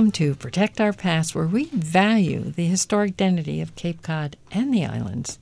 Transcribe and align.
Welcome 0.00 0.12
to 0.12 0.34
Protect 0.34 0.80
Our 0.80 0.94
Past, 0.94 1.34
where 1.34 1.46
we 1.46 1.66
value 1.66 2.52
the 2.52 2.64
historic 2.64 3.10
identity 3.10 3.60
of 3.60 3.76
Cape 3.76 4.00
Cod 4.00 4.38
and 4.50 4.72
the 4.72 4.86
islands. 4.86 5.38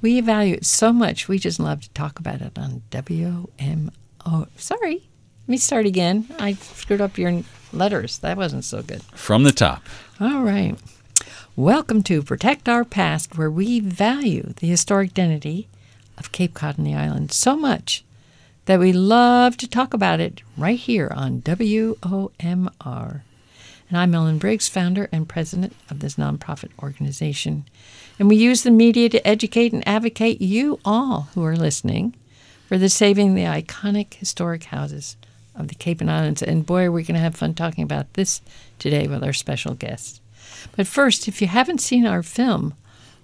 We 0.00 0.20
value 0.20 0.54
it 0.54 0.64
so 0.64 0.92
much, 0.92 1.26
we 1.26 1.40
just 1.40 1.58
love 1.58 1.80
to 1.80 1.90
talk 1.90 2.20
about 2.20 2.40
it 2.40 2.56
on 2.56 2.82
WMO. 2.92 4.46
Sorry, 4.56 4.94
let 4.94 5.48
me 5.48 5.56
start 5.56 5.86
again. 5.86 6.28
I 6.38 6.52
screwed 6.52 7.00
up 7.00 7.18
your 7.18 7.42
letters. 7.72 8.18
That 8.18 8.36
wasn't 8.36 8.64
so 8.64 8.80
good. 8.80 9.02
From 9.02 9.42
the 9.42 9.50
top. 9.50 9.82
All 10.20 10.42
right. 10.42 10.78
Welcome 11.56 12.04
to 12.04 12.22
Protect 12.22 12.68
Our 12.68 12.84
Past, 12.84 13.36
where 13.36 13.50
we 13.50 13.80
value 13.80 14.52
the 14.58 14.68
historic 14.68 15.10
identity 15.10 15.66
of 16.16 16.30
Cape 16.30 16.54
Cod 16.54 16.78
and 16.78 16.86
the 16.86 16.94
islands 16.94 17.34
so 17.34 17.56
much 17.56 18.04
that 18.66 18.78
we 18.78 18.92
love 18.92 19.56
to 19.56 19.66
talk 19.68 19.92
about 19.92 20.20
it 20.20 20.42
right 20.56 20.78
here 20.78 21.12
on 21.12 21.42
WOMR. 21.42 23.22
And 23.88 23.96
I'm 23.96 24.16
Ellen 24.16 24.38
Briggs, 24.38 24.68
founder 24.68 25.08
and 25.12 25.28
president 25.28 25.72
of 25.88 26.00
this 26.00 26.16
nonprofit 26.16 26.70
organization. 26.82 27.66
And 28.18 28.28
we 28.28 28.34
use 28.34 28.64
the 28.64 28.72
media 28.72 29.08
to 29.10 29.24
educate 29.26 29.72
and 29.72 29.86
advocate 29.86 30.40
you 30.40 30.80
all 30.84 31.28
who 31.34 31.44
are 31.44 31.54
listening 31.54 32.16
for 32.66 32.78
the 32.78 32.88
saving 32.88 33.34
the 33.34 33.44
iconic 33.44 34.14
historic 34.14 34.64
houses 34.64 35.16
of 35.54 35.68
the 35.68 35.76
Cape 35.76 36.00
and 36.00 36.10
Islands. 36.10 36.42
And 36.42 36.66
boy, 36.66 36.86
are 36.86 36.90
we're 36.90 37.02
going 37.02 37.14
to 37.14 37.20
have 37.20 37.36
fun 37.36 37.54
talking 37.54 37.84
about 37.84 38.12
this 38.14 38.40
today 38.80 39.06
with 39.06 39.22
our 39.22 39.32
special 39.32 39.74
guests. 39.74 40.20
But 40.74 40.88
first, 40.88 41.28
if 41.28 41.40
you 41.40 41.46
haven't 41.46 41.80
seen 41.80 42.06
our 42.06 42.24
film, 42.24 42.74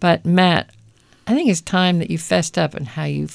But 0.00 0.24
Matt, 0.24 0.70
I 1.26 1.34
think 1.34 1.50
it's 1.50 1.60
time 1.60 1.98
that 1.98 2.10
you 2.10 2.18
fessed 2.18 2.56
up 2.56 2.74
and 2.74 2.86
how 2.88 3.04
you, 3.04 3.28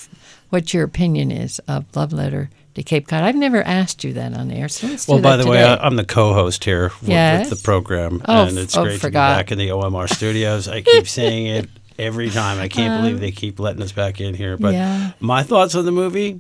what 0.50 0.74
your 0.74 0.84
opinion 0.84 1.32
is 1.32 1.60
of 1.68 1.86
Love 1.96 2.14
Letter 2.14 2.50
to 2.76 2.84
Cape 2.84 3.08
Cod. 3.08 3.24
I've 3.24 3.36
never 3.36 3.62
asked 3.64 4.04
you 4.06 4.14
that 4.14 4.34
on 4.34 4.50
air, 4.50 4.70
so 4.70 4.88
let's 4.88 5.06
well, 5.08 5.18
do 5.18 5.24
by 5.24 5.36
that 5.36 5.44
the 5.44 5.50
way, 5.50 5.58
today. 5.58 5.72
I, 5.74 5.86
I'm 5.86 5.98
the 5.98 6.06
co-host 6.06 6.64
here 6.64 6.92
with, 7.02 7.10
Yes? 7.10 7.50
with 7.50 7.60
the 7.60 7.64
program, 7.66 8.22
Oh, 8.26 8.48
and 8.48 8.58
it's 8.58 8.78
oh, 8.78 8.84
great 8.84 9.02
to 9.02 9.08
be 9.08 9.12
back 9.12 9.52
in 9.52 9.58
the 9.58 9.70
OMR 9.70 10.08
studios. 10.16 10.70
I 10.70 10.82
keep 10.82 11.06
saying 11.10 11.48
it 11.48 11.70
every 12.00 12.30
time. 12.30 12.60
I 12.60 12.70
can't 12.70 12.96
believe 12.96 13.20
they 13.20 13.32
keep 13.32 13.60
letting 13.60 13.82
us 13.82 13.92
back 13.92 14.22
in 14.22 14.34
here. 14.36 14.56
But 14.56 14.70
Um, 14.70 14.74
Yeah. 14.76 15.12
my 15.20 15.44
thoughts 15.44 15.76
on 15.76 15.84
the 15.84 15.92
movie: 15.92 16.40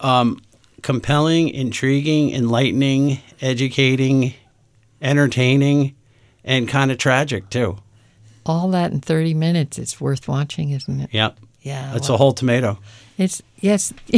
um, 0.00 0.40
compelling, 0.80 1.50
intriguing, 1.50 2.32
enlightening, 2.32 3.18
educating, 3.42 4.32
entertaining, 5.02 5.94
and 6.44 6.68
kind 6.68 6.90
of 6.90 6.98
tragic 6.98 7.50
too. 7.50 7.76
all 8.46 8.70
that 8.70 8.90
in 8.92 9.00
30 9.00 9.34
minutes. 9.34 9.78
It's 9.78 10.00
worth 10.00 10.26
watching, 10.28 10.70
isn't 10.70 11.00
it? 11.00 11.10
Yep, 11.12 11.38
Yeah. 11.62 11.94
It's 11.96 12.08
well, 12.08 12.14
a 12.16 12.18
whole 12.18 12.32
tomato. 12.32 12.78
It's 13.18 13.42
yes. 13.60 13.92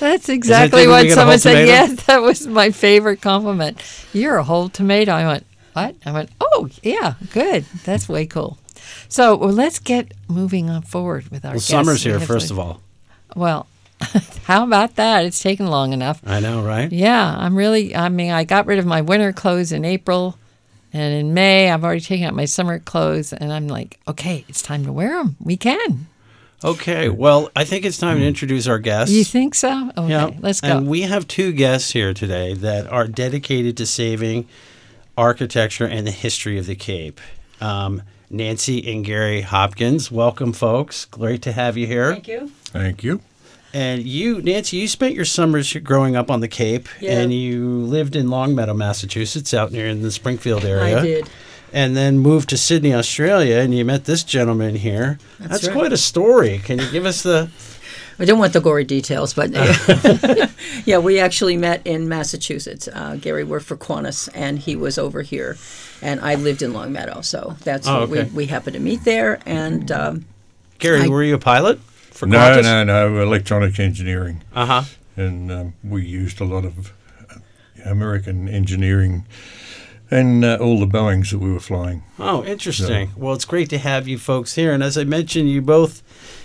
That's 0.00 0.28
exactly 0.28 0.86
what 0.86 1.10
someone 1.10 1.38
said. 1.38 1.66
Yes, 1.66 2.04
that 2.04 2.20
was 2.22 2.46
my 2.46 2.70
favorite 2.70 3.20
compliment. 3.20 3.80
You're 4.12 4.36
a 4.36 4.44
whole 4.44 4.68
tomato. 4.68 5.12
I 5.12 5.26
went, 5.26 5.46
what? 5.72 5.96
I 6.04 6.12
went, 6.12 6.30
oh 6.40 6.68
yeah, 6.82 7.14
good. 7.32 7.64
That's 7.84 8.08
way 8.08 8.26
cool. 8.26 8.58
So 9.08 9.36
well, 9.36 9.50
let's 9.52 9.78
get 9.78 10.12
moving 10.28 10.70
on 10.70 10.82
forward 10.82 11.28
with 11.28 11.44
our. 11.44 11.52
Well, 11.52 11.60
summer's 11.60 12.02
here, 12.04 12.20
first 12.20 12.48
to- 12.48 12.54
of 12.54 12.58
all. 12.58 12.80
Well, 13.34 13.66
how 14.44 14.64
about 14.64 14.96
that? 14.96 15.24
It's 15.24 15.40
taken 15.40 15.66
long 15.66 15.92
enough. 15.92 16.20
I 16.26 16.40
know, 16.40 16.62
right? 16.62 16.90
Yeah, 16.90 17.34
I'm 17.36 17.56
really. 17.56 17.94
I 17.96 18.08
mean, 18.08 18.30
I 18.30 18.44
got 18.44 18.66
rid 18.66 18.78
of 18.78 18.86
my 18.86 19.00
winter 19.00 19.32
clothes 19.32 19.72
in 19.72 19.84
April, 19.84 20.38
and 20.92 21.14
in 21.14 21.34
May 21.34 21.70
I've 21.70 21.84
already 21.84 22.00
taken 22.00 22.26
out 22.26 22.34
my 22.34 22.44
summer 22.44 22.78
clothes, 22.78 23.32
and 23.32 23.52
I'm 23.52 23.68
like, 23.68 23.98
okay, 24.06 24.44
it's 24.48 24.62
time 24.62 24.84
to 24.84 24.92
wear 24.92 25.22
them. 25.22 25.36
We 25.40 25.56
can. 25.56 26.06
Okay, 26.62 27.10
well, 27.10 27.50
I 27.54 27.64
think 27.64 27.84
it's 27.84 27.98
time 27.98 28.18
to 28.18 28.24
introduce 28.26 28.66
our 28.66 28.78
guests. 28.78 29.14
You 29.14 29.22
think 29.24 29.54
so? 29.54 29.90
Okay, 29.98 30.08
Yeah, 30.08 30.30
let's 30.40 30.62
go. 30.62 30.78
And 30.78 30.88
we 30.88 31.02
have 31.02 31.28
two 31.28 31.52
guests 31.52 31.90
here 31.90 32.14
today 32.14 32.54
that 32.54 32.86
are 32.90 33.06
dedicated 33.06 33.76
to 33.76 33.86
saving 33.86 34.48
architecture 35.16 35.86
and 35.86 36.06
the 36.06 36.10
history 36.10 36.58
of 36.58 36.64
the 36.66 36.74
Cape. 36.74 37.20
Um, 37.60 38.02
Nancy 38.30 38.90
and 38.90 39.04
Gary 39.04 39.42
Hopkins, 39.42 40.10
welcome, 40.10 40.52
folks. 40.54 41.04
Great 41.04 41.42
to 41.42 41.52
have 41.52 41.76
you 41.76 41.86
here. 41.86 42.12
Thank 42.12 42.28
you. 42.28 42.50
Thank 42.64 43.04
you. 43.04 43.20
And 43.74 44.04
you, 44.04 44.40
Nancy, 44.40 44.76
you 44.76 44.86
spent 44.86 45.14
your 45.16 45.24
summers 45.24 45.72
growing 45.82 46.14
up 46.14 46.30
on 46.30 46.38
the 46.40 46.46
Cape, 46.48 46.88
Yeah. 47.00 47.18
and 47.18 47.34
you 47.34 47.66
lived 47.80 48.14
in 48.14 48.30
Longmeadow, 48.30 48.72
Massachusetts, 48.74 49.52
out 49.52 49.72
near 49.72 49.88
in 49.88 50.00
the 50.00 50.12
Springfield 50.12 50.64
area. 50.64 50.98
I 51.00 51.02
did. 51.02 51.30
And 51.72 51.96
then 51.96 52.20
moved 52.20 52.50
to 52.50 52.56
Sydney, 52.56 52.94
Australia, 52.94 53.56
and 53.56 53.74
you 53.76 53.84
met 53.84 54.04
this 54.04 54.22
gentleman 54.22 54.76
here. 54.76 55.18
That's, 55.40 55.66
right. 55.66 55.72
quite 55.72 55.92
a 55.92 55.96
story. 55.96 56.60
Can 56.64 56.78
you 56.78 56.88
give 56.92 57.04
us 57.04 57.24
the? 57.24 57.50
I 58.20 58.24
don't 58.26 58.38
want 58.38 58.52
the 58.52 58.60
gory 58.60 58.84
details, 58.84 59.34
but 59.34 59.50
yeah, 60.84 60.98
we 60.98 61.18
actually 61.18 61.56
met 61.56 61.84
in 61.84 62.08
Massachusetts. 62.08 62.86
Uh, 62.86 63.16
Gary 63.20 63.42
worked 63.42 63.66
for 63.66 63.76
Qantas, 63.76 64.28
and 64.34 64.56
he 64.60 64.76
was 64.76 64.98
over 64.98 65.22
here, 65.22 65.56
and 66.00 66.20
I 66.20 66.36
lived 66.36 66.62
in 66.62 66.72
Longmeadow. 66.72 67.22
So 67.22 67.56
that's 67.64 67.88
Oh, 67.88 68.02
what 68.06 68.08
we, 68.08 68.22
we 68.22 68.46
happened 68.46 68.74
to 68.74 68.80
meet 68.80 69.02
there. 69.02 69.40
And 69.44 69.90
um, 69.90 70.26
Gary, 70.78 71.00
I- 71.02 71.08
were 71.08 71.24
you 71.24 71.34
a 71.34 71.38
pilot 71.40 71.80
for 72.14 72.26
No, 72.26 72.38
Qantas? 72.38 72.62
no, 72.62 72.84
no. 72.84 73.22
Electronic 73.22 73.78
engineering, 73.78 74.42
Uh 74.54 74.66
huh. 74.66 74.82
and 75.16 75.50
um, 75.52 75.74
we 75.82 76.04
used 76.04 76.40
a 76.40 76.44
lot 76.44 76.64
of 76.64 76.92
uh, 77.30 77.34
American 77.84 78.48
engineering, 78.48 79.26
and 80.10 80.44
uh, 80.44 80.56
all 80.60 80.78
the 80.80 80.86
Boeing's 80.86 81.30
that 81.30 81.38
we 81.38 81.52
were 81.52 81.60
flying. 81.60 82.02
Oh, 82.18 82.44
interesting. 82.44 83.10
Well, 83.16 83.34
it's 83.34 83.44
great 83.44 83.68
to 83.70 83.78
have 83.78 84.06
you 84.08 84.18
folks 84.18 84.54
here. 84.54 84.72
And 84.72 84.82
as 84.82 84.96
I 84.96 85.04
mentioned, 85.04 85.50
you 85.50 85.60
both 85.62 86.02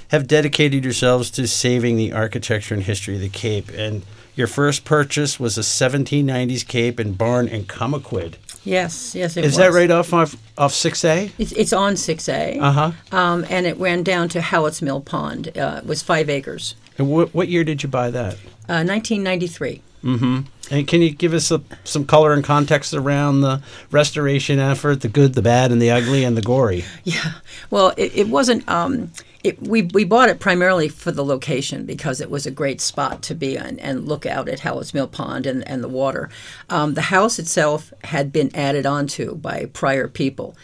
have 0.10 0.28
dedicated 0.28 0.84
yourselves 0.84 1.30
to 1.32 1.48
saving 1.48 1.96
the 1.98 2.12
architecture 2.14 2.74
and 2.74 2.84
history 2.84 3.16
of 3.16 3.22
the 3.22 3.30
Cape. 3.30 3.70
And 3.78 4.02
your 4.40 4.48
first 4.48 4.86
purchase 4.86 5.40
was 5.40 5.58
a 5.58 5.62
1790s 5.62 6.66
Cape 6.68 6.98
and 6.98 7.16
barn 7.18 7.48
in 7.48 7.66
Cummaquid. 7.66 8.36
yes, 8.64 9.14
yes, 9.14 9.38
it 9.38 9.42
Is 9.42 9.46
was. 9.46 9.52
Is 9.54 9.58
that 9.58 9.72
right 9.74 9.92
off 9.92 10.14
off, 10.14 10.36
off 10.58 10.74
6A? 10.74 11.32
It's, 11.38 11.52
it's 11.52 11.74
on 11.74 11.94
6A, 11.94 12.60
Uh 12.60 12.72
huh. 12.72 12.92
um, 13.16 13.46
and 13.50 13.68
it 13.68 13.78
ran 13.78 14.02
down 14.04 14.30
to 14.30 14.42
Hallett's 14.42 14.82
Mill 14.82 15.02
Pond. 15.02 15.56
Uh, 15.58 15.82
it 15.84 15.86
was 15.86 16.02
five 16.02 16.30
acres. 16.30 16.74
And 16.98 17.10
what, 17.12 17.34
what 17.36 17.48
year 17.50 17.64
did 17.64 17.84
you 17.84 17.90
buy 17.90 18.10
that? 18.12 18.34
Uh, 18.68 18.84
1993. 18.84 19.82
Mm-hmm. 20.04 20.40
And 20.72 20.88
can 20.88 21.02
you 21.02 21.10
give 21.12 21.34
us 21.34 21.52
a, 21.52 21.62
some 21.84 22.06
color 22.06 22.32
and 22.32 22.44
context 22.44 22.94
around 22.94 23.42
the 23.42 23.62
restoration 23.92 24.60
effort, 24.60 25.02
the 25.02 25.08
good, 25.10 25.34
the 25.34 25.42
bad, 25.42 25.72
and 25.72 25.82
the 25.82 25.92
ugly, 25.92 26.24
and 26.24 26.38
the 26.38 26.42
gory? 26.42 26.86
Yeah. 27.04 27.34
Well, 27.70 27.94
it, 27.98 28.16
it 28.16 28.28
wasn't. 28.30 28.68
Um, 28.70 29.12
it, 29.44 29.62
we 29.62 29.84
we 29.84 30.04
bought 30.04 30.30
it 30.30 30.40
primarily 30.40 30.90
for 30.90 31.12
the 31.12 31.24
location 31.24 31.86
because 31.86 32.20
it 32.20 32.30
was 32.30 32.46
a 32.46 32.52
great 32.52 32.82
spot 32.82 33.22
to 33.24 33.36
be 33.36 33.56
in 33.56 33.80
and 33.80 34.08
look 34.08 34.26
out 34.26 34.50
at 34.50 34.60
Hallett's 34.60 34.94
Mill 34.94 35.08
Pond 35.08 35.46
and, 35.46 35.66
and 35.68 35.82
the 35.84 35.88
water. 35.88 36.30
Um, 36.70 36.94
the 36.94 37.04
house 37.04 37.40
itself 37.40 37.94
had 38.04 38.34
been 38.34 38.54
added 38.54 38.86
onto 38.86 39.36
by 39.36 39.66
prior 39.72 40.08
people, 40.10 40.58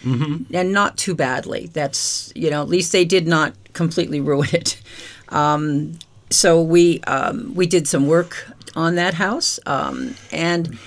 and 0.54 0.74
not 0.74 0.98
too 0.98 1.16
badly. 1.16 1.68
That's 1.68 2.34
you 2.36 2.50
know 2.50 2.62
at 2.62 2.68
least 2.68 2.92
they 2.92 3.06
did 3.06 3.28
not 3.28 3.54
completely 3.74 4.20
ruin 4.22 4.50
it. 4.52 4.82
Um, 5.30 5.98
so 6.30 6.62
we 6.62 7.00
um, 7.02 7.54
we 7.56 7.68
did 7.68 7.88
some 7.88 8.08
work 8.08 8.52
on 8.76 8.96
that 8.96 9.14
house, 9.14 9.58
um, 9.66 10.16
and 10.34 10.78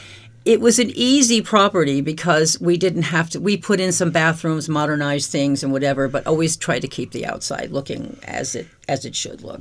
it 0.49 0.63
was 0.63 0.79
an 0.79 0.91
easy 0.95 1.43
property 1.43 2.01
because 2.01 2.59
we 2.59 2.79
didn't 2.79 3.03
have 3.03 3.29
to. 3.29 3.39
We 3.39 3.59
put 3.59 3.81
in 3.81 3.93
some 3.93 4.11
bathrooms, 4.11 4.67
modernized 4.67 5.31
things, 5.31 5.63
and 5.63 5.71
whatever, 5.71 6.09
but 6.09 6.27
always 6.27 6.57
tried 6.57 6.81
to 6.81 6.89
keep 6.89 7.13
the 7.13 7.27
outside 7.27 7.71
looking 7.71 8.19
as 8.25 8.55
it 8.55 8.67
as 8.89 9.05
it 9.05 9.15
should 9.15 9.43
look, 9.43 9.61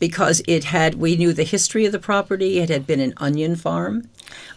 because 0.00 0.42
it 0.48 0.64
had. 0.64 0.96
We 0.96 1.14
knew 1.16 1.32
the 1.32 1.44
history 1.44 1.86
of 1.86 1.92
the 1.92 2.00
property. 2.00 2.58
It 2.58 2.68
had 2.68 2.84
been 2.84 2.98
an 2.98 3.14
onion 3.18 3.54
farm. 3.54 4.08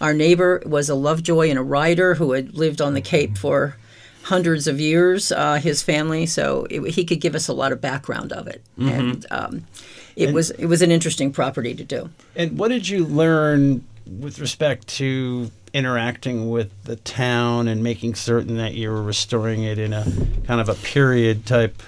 Our 0.02 0.16
neighbor 0.16 0.64
was 0.66 0.90
a 0.90 0.96
Lovejoy 0.96 1.48
and 1.52 1.60
a 1.60 1.64
rider 1.64 2.16
who 2.16 2.32
had 2.32 2.56
lived 2.56 2.82
on 2.82 2.96
the 2.96 3.02
Cape 3.02 3.38
for 3.38 3.78
hundreds 4.24 4.66
of 4.66 4.80
years. 4.80 5.32
Uh, 5.32 5.58
his 5.58 5.84
family, 5.84 6.26
so 6.26 6.66
it, 6.72 6.82
he 6.96 7.06
could 7.06 7.22
give 7.22 7.36
us 7.36 7.48
a 7.48 7.54
lot 7.54 7.72
of 7.72 7.80
background 7.80 8.34
of 8.34 8.48
it, 8.48 8.64
and 8.80 9.28
um, 9.30 9.68
it 10.16 10.34
was 10.34 10.50
it 10.50 10.66
was 10.66 10.82
an 10.82 10.90
interesting 10.90 11.32
property 11.32 11.76
to 11.76 11.84
do. 11.84 12.10
And 12.36 12.58
what 12.58 12.70
did 12.70 12.90
you 12.90 13.06
learn 13.06 13.86
with 14.08 14.40
respect 14.40 14.88
to 14.88 15.52
interacting 15.74 16.50
with 16.50 16.72
the 16.84 16.96
town 16.96 17.68
and 17.68 17.84
making 17.84 18.16
certain 18.16 18.58
that 18.58 18.74
you 18.74 18.90
were 18.90 19.04
restoring 19.04 19.64
it 19.64 19.78
in 19.78 19.94
a 19.94 20.06
kind 20.46 20.62
of 20.62 20.70
a 20.70 20.76
period 20.76 21.46
type 21.46 21.82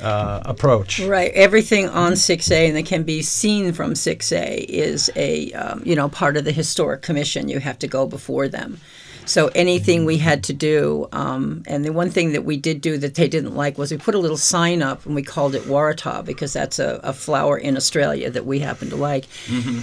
uh, 0.00 0.40
approach? 0.44 1.00
Right. 1.00 1.32
Everything 1.32 1.88
on 1.88 2.12
6A 2.12 2.68
and 2.68 2.76
that 2.76 2.86
can 2.86 3.02
be 3.02 3.22
seen 3.22 3.72
from 3.72 3.94
6A 3.94 4.64
is 4.64 5.10
a 5.16 5.52
um, 5.52 5.82
you 5.84 5.94
know 5.94 6.08
part 6.08 6.36
of 6.36 6.44
the 6.44 6.52
historic 6.52 7.02
commission. 7.02 7.48
You 7.48 7.60
have 7.60 7.78
to 7.80 7.88
go 7.88 8.06
before 8.06 8.48
them. 8.48 8.80
So 9.26 9.48
anything 9.54 10.06
we 10.06 10.18
had 10.18 10.42
to 10.44 10.52
do, 10.52 11.08
um, 11.12 11.62
and 11.66 11.84
the 11.84 11.92
one 11.92 12.10
thing 12.10 12.32
that 12.32 12.44
we 12.44 12.56
did 12.56 12.80
do 12.80 12.98
that 12.98 13.14
they 13.14 13.28
didn't 13.28 13.54
like 13.54 13.78
was 13.78 13.92
we 13.92 13.96
put 13.96 14.16
a 14.16 14.18
little 14.18 14.36
sign 14.36 14.82
up 14.82 15.06
and 15.06 15.14
we 15.14 15.22
called 15.22 15.54
it 15.54 15.62
Waratah 15.62 16.24
because 16.24 16.52
that's 16.52 16.80
a, 16.80 16.98
a 17.04 17.12
flower 17.12 17.56
in 17.56 17.76
Australia 17.76 18.28
that 18.28 18.44
we 18.44 18.58
happen 18.58 18.90
to 18.90 18.96
like, 18.96 19.26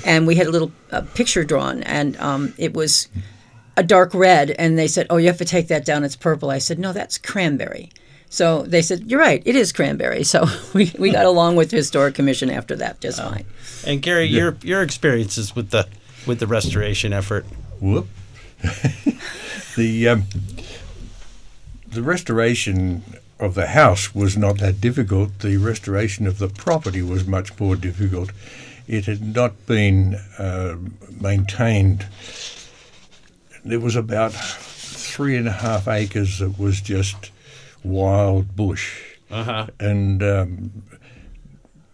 and 0.06 0.28
we 0.28 0.36
had 0.36 0.48
a 0.48 0.52
little 0.52 0.72
uh, 0.92 1.02
picture 1.14 1.46
drawn, 1.46 1.82
and 1.84 2.18
um, 2.18 2.54
it 2.58 2.74
was 2.74 3.08
a 3.78 3.84
dark 3.84 4.14
red, 4.14 4.52
and 4.52 4.78
they 4.78 4.88
said, 4.88 5.08
"Oh, 5.10 5.18
you 5.18 5.28
have 5.28 5.38
to 5.38 5.46
take 5.46 5.68
that 5.70 5.86
down. 5.86 6.04
It's 6.04 6.16
purple." 6.16 6.50
I 6.50 6.58
said, 6.58 6.80
"No, 6.80 6.92
that's 6.92 7.18
cranberry." 7.18 7.92
So 8.30 8.64
they 8.64 8.82
said, 8.82 9.10
"You're 9.10 9.20
right. 9.20 9.42
It 9.46 9.56
is 9.56 9.72
cranberry." 9.72 10.24
So 10.24 10.46
we, 10.74 10.92
we 10.98 11.12
got 11.12 11.26
along 11.26 11.56
with 11.56 11.70
the 11.70 11.78
historic 11.78 12.16
commission 12.16 12.50
after 12.50 12.76
that 12.76 13.00
just 13.00 13.22
fine. 13.22 13.46
And 13.86 14.02
Gary, 14.02 14.26
your 14.26 14.58
your 14.64 14.82
experiences 14.82 15.56
with 15.56 15.70
the 15.70 15.88
with 16.26 16.40
the 16.40 16.48
restoration 16.48 17.14
effort. 17.14 17.46
Whoop. 17.80 18.08
the 19.78 20.10
um, 20.10 20.24
the 21.88 22.02
restoration 22.02 23.04
of 23.40 23.54
the 23.54 23.68
house 23.68 24.16
was 24.16 24.36
not 24.36 24.58
that 24.58 24.82
difficult. 24.82 25.40
The 25.40 25.58
restoration 25.58 26.26
of 26.28 26.40
the 26.40 26.48
property 26.48 27.02
was 27.02 27.28
much 27.28 27.58
more 27.60 27.76
difficult. 27.76 28.32
It 28.88 29.06
had 29.06 29.36
not 29.36 29.66
been 29.68 30.16
uh, 30.40 30.78
maintained. 31.22 32.08
There 33.68 33.80
was 33.82 33.96
about 33.98 34.32
three 34.34 35.36
and 35.36 35.48
a 35.48 35.52
half 35.52 35.88
acres 35.90 36.40
that 36.40 36.58
was 36.58 36.80
just 36.80 37.32
wild 37.84 38.56
bush, 38.56 39.04
Uh-huh. 39.30 39.68
and 39.80 40.24
um, 40.24 40.84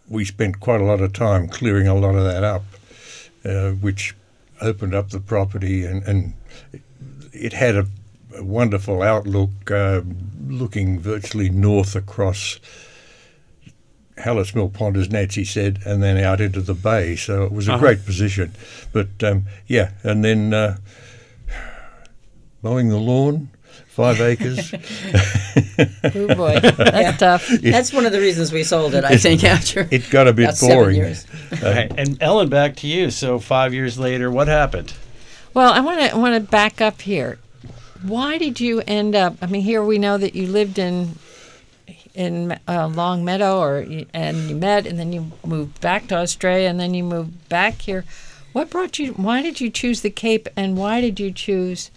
we 0.07 0.23
spent 0.23 0.59
quite 0.59 0.81
a 0.81 0.83
lot 0.83 1.01
of 1.01 1.13
time 1.13 1.47
clearing 1.47 1.87
a 1.87 1.95
lot 1.95 2.13
of 2.15 2.25
that 2.25 2.43
up, 2.43 2.63
uh, 3.43 3.71
which 3.71 4.15
opened 4.61 4.93
up 4.93 5.09
the 5.09 5.19
property 5.19 5.83
and, 5.83 6.03
and 6.03 6.33
it 7.33 7.53
had 7.53 7.75
a, 7.75 7.87
a 8.35 8.43
wonderful 8.43 9.01
outlook, 9.01 9.71
uh, 9.71 10.01
looking 10.47 10.99
virtually 10.99 11.49
north 11.49 11.95
across 11.95 12.59
Hallett's 14.17 14.53
Mill 14.53 14.69
Pond, 14.69 14.95
as 14.95 15.09
Nancy 15.09 15.43
said, 15.43 15.79
and 15.87 16.03
then 16.03 16.17
out 16.17 16.39
into 16.39 16.61
the 16.61 16.75
bay. 16.75 17.15
So 17.15 17.43
it 17.45 17.51
was 17.51 17.67
a 17.67 17.71
Uh-huh. 17.73 17.79
great 17.79 18.05
position. 18.05 18.53
But 18.91 19.23
um, 19.23 19.45
yeah, 19.65 19.91
and 20.03 20.23
then 20.23 20.53
uh, 20.53 20.77
mowing 22.63 22.89
the 22.89 22.97
lawn, 22.97 23.49
five 23.87 24.19
acres. 24.31 24.73
Oh 24.73 26.35
boy, 26.35 26.59
that's 26.61 27.17
tough. 27.17 27.47
That's 27.61 27.93
one 27.93 28.05
of 28.05 28.11
the 28.11 28.19
reasons 28.19 28.51
we 28.51 28.63
sold 28.63 28.95
it. 28.95 29.03
I 29.03 29.17
think 29.17 29.43
after 29.43 29.87
it 29.91 30.09
got 30.09 30.27
a 30.27 30.33
bit 30.33 30.55
boring. 30.59 30.95
years. 30.95 31.27
Right. 31.61 31.91
And 31.97 32.21
Ellen, 32.21 32.49
back 32.49 32.75
to 32.77 32.87
you. 32.87 33.11
So 33.11 33.39
five 33.39 33.73
years 33.73 33.99
later, 33.99 34.31
what 34.31 34.47
happened? 34.47 34.93
Well, 35.53 35.71
I 35.71 35.81
want 35.81 36.09
to 36.09 36.17
want 36.17 36.33
to 36.35 36.49
back 36.49 36.81
up 36.81 37.01
here. 37.01 37.37
Why 38.01 38.37
did 38.37 38.59
you 38.59 38.81
end 38.87 39.15
up? 39.15 39.37
I 39.41 39.45
mean, 39.45 39.61
here 39.61 39.83
we 39.83 39.97
know 39.99 40.17
that 40.17 40.35
you 40.35 40.47
lived 40.47 40.79
in 40.79 41.15
in 42.13 42.59
uh, 42.67 42.87
Long 42.87 43.23
Meadow, 43.25 43.59
or 43.59 43.85
and 44.13 44.49
you 44.49 44.55
met, 44.55 44.85
and 44.85 44.99
then 44.99 45.13
you 45.13 45.31
moved 45.45 45.79
back 45.81 46.07
to 46.07 46.15
Australia, 46.15 46.69
and 46.69 46.79
then 46.79 46.93
you 46.93 47.03
moved 47.03 47.49
back 47.49 47.81
here. 47.81 48.05
What 48.51 48.69
brought 48.69 48.99
you? 48.99 49.13
Why 49.13 49.41
did 49.41 49.61
you 49.61 49.69
choose 49.69 50.01
the 50.01 50.09
Cape, 50.11 50.47
and 50.55 50.77
why 50.77 51.01
did 51.01 51.19
you 51.19 51.31
choose 51.31 51.89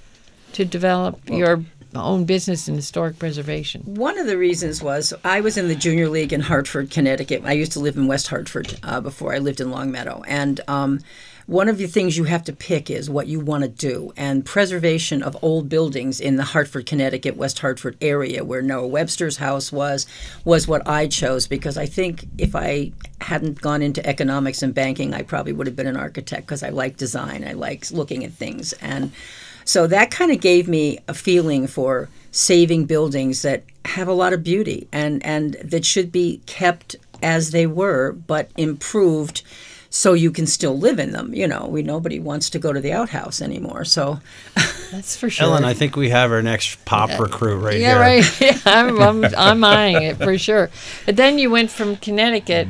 to 0.57 0.65
develop 0.65 1.21
your 1.29 1.63
own 1.95 2.25
business 2.25 2.67
in 2.67 2.75
historic 2.75 3.19
preservation? 3.19 3.83
One 3.85 4.19
of 4.19 4.27
the 4.27 4.39
reasons 4.39 4.83
was 4.83 5.13
I 5.23 5.43
was 5.43 5.59
in 5.59 5.69
the 5.69 5.75
junior 5.75 6.09
league 6.09 6.33
in 6.33 6.41
Hartford, 6.41 6.91
Connecticut. 6.91 7.43
I 7.45 7.53
used 7.53 7.73
to 7.73 7.81
live 7.81 7.99
in 7.99 8.07
West 8.07 8.29
Hartford 8.29 8.79
uh, 8.83 9.03
before 9.03 9.35
I 9.35 9.39
lived 9.39 9.61
in 9.61 9.71
Longmeadow, 9.71 10.23
and 10.27 10.63
um, 10.67 11.01
one 11.45 11.69
of 11.69 11.77
the 11.77 11.87
things 11.87 12.17
you 12.17 12.25
have 12.25 12.43
to 12.45 12.55
pick 12.55 12.91
is 12.91 13.11
what 13.11 13.27
you 13.27 13.39
want 13.39 13.65
to 13.65 13.69
do. 13.69 14.15
And 14.17 14.47
preservation 14.47 15.23
of 15.23 15.37
old 15.43 15.69
buildings 15.69 16.21
in 16.21 16.37
the 16.37 16.43
Hartford, 16.43 16.87
Connecticut, 16.87 17.37
West 17.37 17.59
Hartford 17.59 17.99
area, 18.01 18.43
where 18.43 18.63
Noah 18.63 18.89
Webster's 18.89 19.37
house 19.37 19.71
was, 19.71 20.07
was 20.45 20.67
what 20.67 20.89
I 20.89 21.07
chose 21.07 21.47
because 21.47 21.77
I 21.77 21.85
think 21.85 22.27
if 22.39 22.57
I 22.57 22.93
hadn't 23.21 23.61
gone 23.61 23.83
into 23.83 24.05
economics 24.05 24.63
and 24.63 24.75
banking, 24.75 25.13
I 25.13 25.23
probably 25.23 25.53
would 25.53 25.67
have 25.67 25.77
been 25.77 25.87
an 25.87 25.99
architect 25.99 26.47
because 26.47 26.63
I 26.63 26.71
like 26.71 26.97
design, 26.97 27.47
I 27.47 27.53
like 27.53 27.91
looking 27.91 28.25
at 28.25 28.33
things, 28.33 28.73
and 28.75 29.13
so 29.67 29.87
that 29.89 30.11
kind 30.11 30.33
of 30.33 30.41
gave 30.41 30.69
me 30.69 31.01
a 31.09 31.13
feeling 31.13 31.67
for 31.67 32.09
saving 32.31 32.87
buildings 32.87 33.43
that 33.43 33.65
have 33.85 34.09
a 34.09 34.13
lot 34.13 34.33
of 34.33 34.43
beauty 34.43 34.89
and, 34.93 35.25
and 35.27 35.55
that 35.55 35.85
should 35.85 36.11
be 36.11 36.41
kept 36.47 36.97
as 37.23 37.51
they 37.51 37.67
were, 37.67 38.13
but 38.13 38.51
improved 38.57 39.43
so 39.91 40.13
you 40.13 40.31
can 40.31 40.47
still 40.47 40.79
live 40.79 40.99
in 40.99 41.11
them. 41.11 41.35
You 41.35 41.49
know, 41.49 41.67
we 41.67 41.83
nobody 41.83 42.21
wants 42.21 42.49
to 42.51 42.59
go 42.59 42.73
to 42.73 42.81
the 42.81 42.93
outhouse 42.93 43.43
anymore. 43.43 43.85
So 43.85 44.21
That's 44.93 45.17
for 45.17 45.29
sure. 45.29 45.47
Ellen, 45.47 45.65
I 45.65 45.75
think 45.75 45.97
we 45.97 46.11
have 46.11 46.31
our 46.31 46.43
next 46.43 46.85
pop 46.85 47.19
recruit 47.19 47.59
right 47.59 47.81
yeah, 47.81 47.93
here. 47.93 48.01
right. 48.01 48.41
Yeah, 48.41 48.59
I'm, 48.67 49.01
I'm, 49.01 49.25
I'm 49.37 49.65
eyeing 49.65 50.03
it 50.03 50.17
for 50.17 50.39
sure. 50.39 50.71
But 51.07 51.17
then 51.17 51.39
you 51.39 51.51
went 51.51 51.71
from 51.71 51.97
Connecticut 51.97 52.69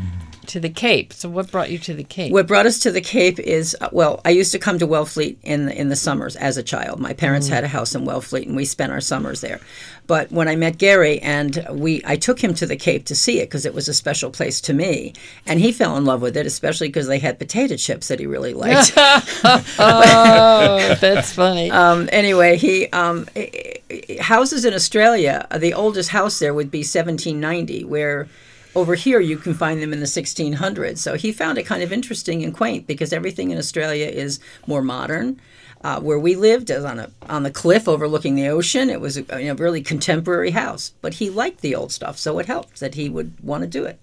to 0.49 0.61
the 0.61 0.69
Cape. 0.69 1.13
So 1.13 1.29
what 1.29 1.51
brought 1.51 1.71
you 1.71 1.79
to 1.79 1.95
the 1.95 2.05
Cape? 2.05 2.33
What 2.33 2.47
brought 2.47 2.67
us 2.67 2.79
to 2.81 2.91
the 2.91 3.01
Cape 3.01 3.39
is 3.39 3.77
uh, 3.81 3.89
well, 3.93 4.21
I 4.25 4.31
used 4.31 4.53
to 4.53 4.59
come 4.59 4.79
to 4.79 4.87
Wellfleet 4.87 5.37
in 5.43 5.67
the, 5.67 5.79
in 5.79 5.89
the 5.89 5.97
summers 5.97 6.37
as 6.37 6.57
a 6.57 6.63
child. 6.63 7.01
My 7.01 7.13
parents 7.13 7.49
had 7.49 7.65
a 7.65 7.69
house 7.69 7.95
in 7.95 8.05
Wellfleet, 8.05 8.47
and 8.47 8.57
we 8.57 8.65
spent 8.65 8.93
our 8.93 9.01
summers 9.01 9.41
there. 9.41 9.61
But 10.07 10.31
when 10.31 10.47
I 10.47 10.55
met 10.55 10.79
Gary, 10.79 11.19
and 11.21 11.67
we, 11.71 12.01
I 12.05 12.17
took 12.17 12.43
him 12.43 12.55
to 12.55 12.67
the 12.67 12.77
Cape 12.77 13.07
to 13.07 13.17
see 13.17 13.41
it 13.41 13.47
because 13.47 13.67
it 13.67 13.75
was 13.75 13.89
a 13.89 13.95
special 13.95 14.31
place 14.31 14.61
to 14.63 14.73
me, 14.73 15.15
and 15.47 15.61
he 15.61 15.73
fell 15.73 15.97
in 15.97 16.05
love 16.05 16.23
with 16.23 16.37
it, 16.37 16.47
especially 16.47 16.89
because 16.89 17.09
they 17.09 17.19
had 17.19 17.39
potato 17.39 17.77
chips 17.77 18.09
that 18.09 18.21
he 18.21 18.27
really 18.27 18.55
liked. 18.55 18.93
oh, 18.97 20.97
that's 21.01 21.33
funny. 21.33 21.71
um, 21.83 22.09
anyway, 22.13 22.57
he 22.57 22.87
um, 22.89 23.27
houses 24.21 24.65
in 24.65 24.75
Australia. 24.75 25.47
The 25.57 25.75
oldest 25.75 26.11
house 26.11 26.39
there 26.39 26.55
would 26.55 26.71
be 26.71 26.81
1790, 26.81 27.85
where 27.85 28.29
over 28.77 28.95
here 28.95 29.19
you 29.19 29.39
can 29.39 29.55
find 29.55 29.83
them 29.83 29.93
in 29.93 30.01
the 30.01 30.07
1600s. 30.07 30.99
So 30.99 31.17
he 31.17 31.33
found 31.33 31.57
it 31.59 31.65
kind 31.65 31.83
of 31.83 31.93
interesting 31.93 32.45
and 32.45 32.55
quaint 32.55 32.87
because 32.87 33.13
everything 33.13 33.51
in 33.51 33.59
Australia 33.59 34.07
is 34.07 34.39
more 34.67 34.83
modern. 34.83 35.41
Uh, 35.83 36.01
where 36.01 36.19
we 36.19 36.35
lived 36.35 36.71
is 36.71 36.85
on 36.85 36.99
a 36.99 37.11
on 37.29 37.43
the 37.43 37.51
cliff 37.51 37.87
overlooking 37.87 38.35
the 38.35 38.49
ocean. 38.49 38.91
It 38.91 39.01
was 39.01 39.19
a, 39.19 39.23
you 39.41 39.49
know, 39.49 39.55
really 39.55 39.83
contemporary 39.83 40.51
house, 40.51 40.93
but 41.01 41.15
he 41.15 41.31
liked 41.31 41.61
the 41.61 41.75
old 41.75 41.93
stuff, 41.93 42.19
so 42.19 42.39
it 42.39 42.47
helped 42.47 42.81
that 42.81 42.95
he 42.95 43.09
would 43.09 43.33
want 43.43 43.63
to 43.63 43.69
do 43.69 43.85
it. 43.85 43.99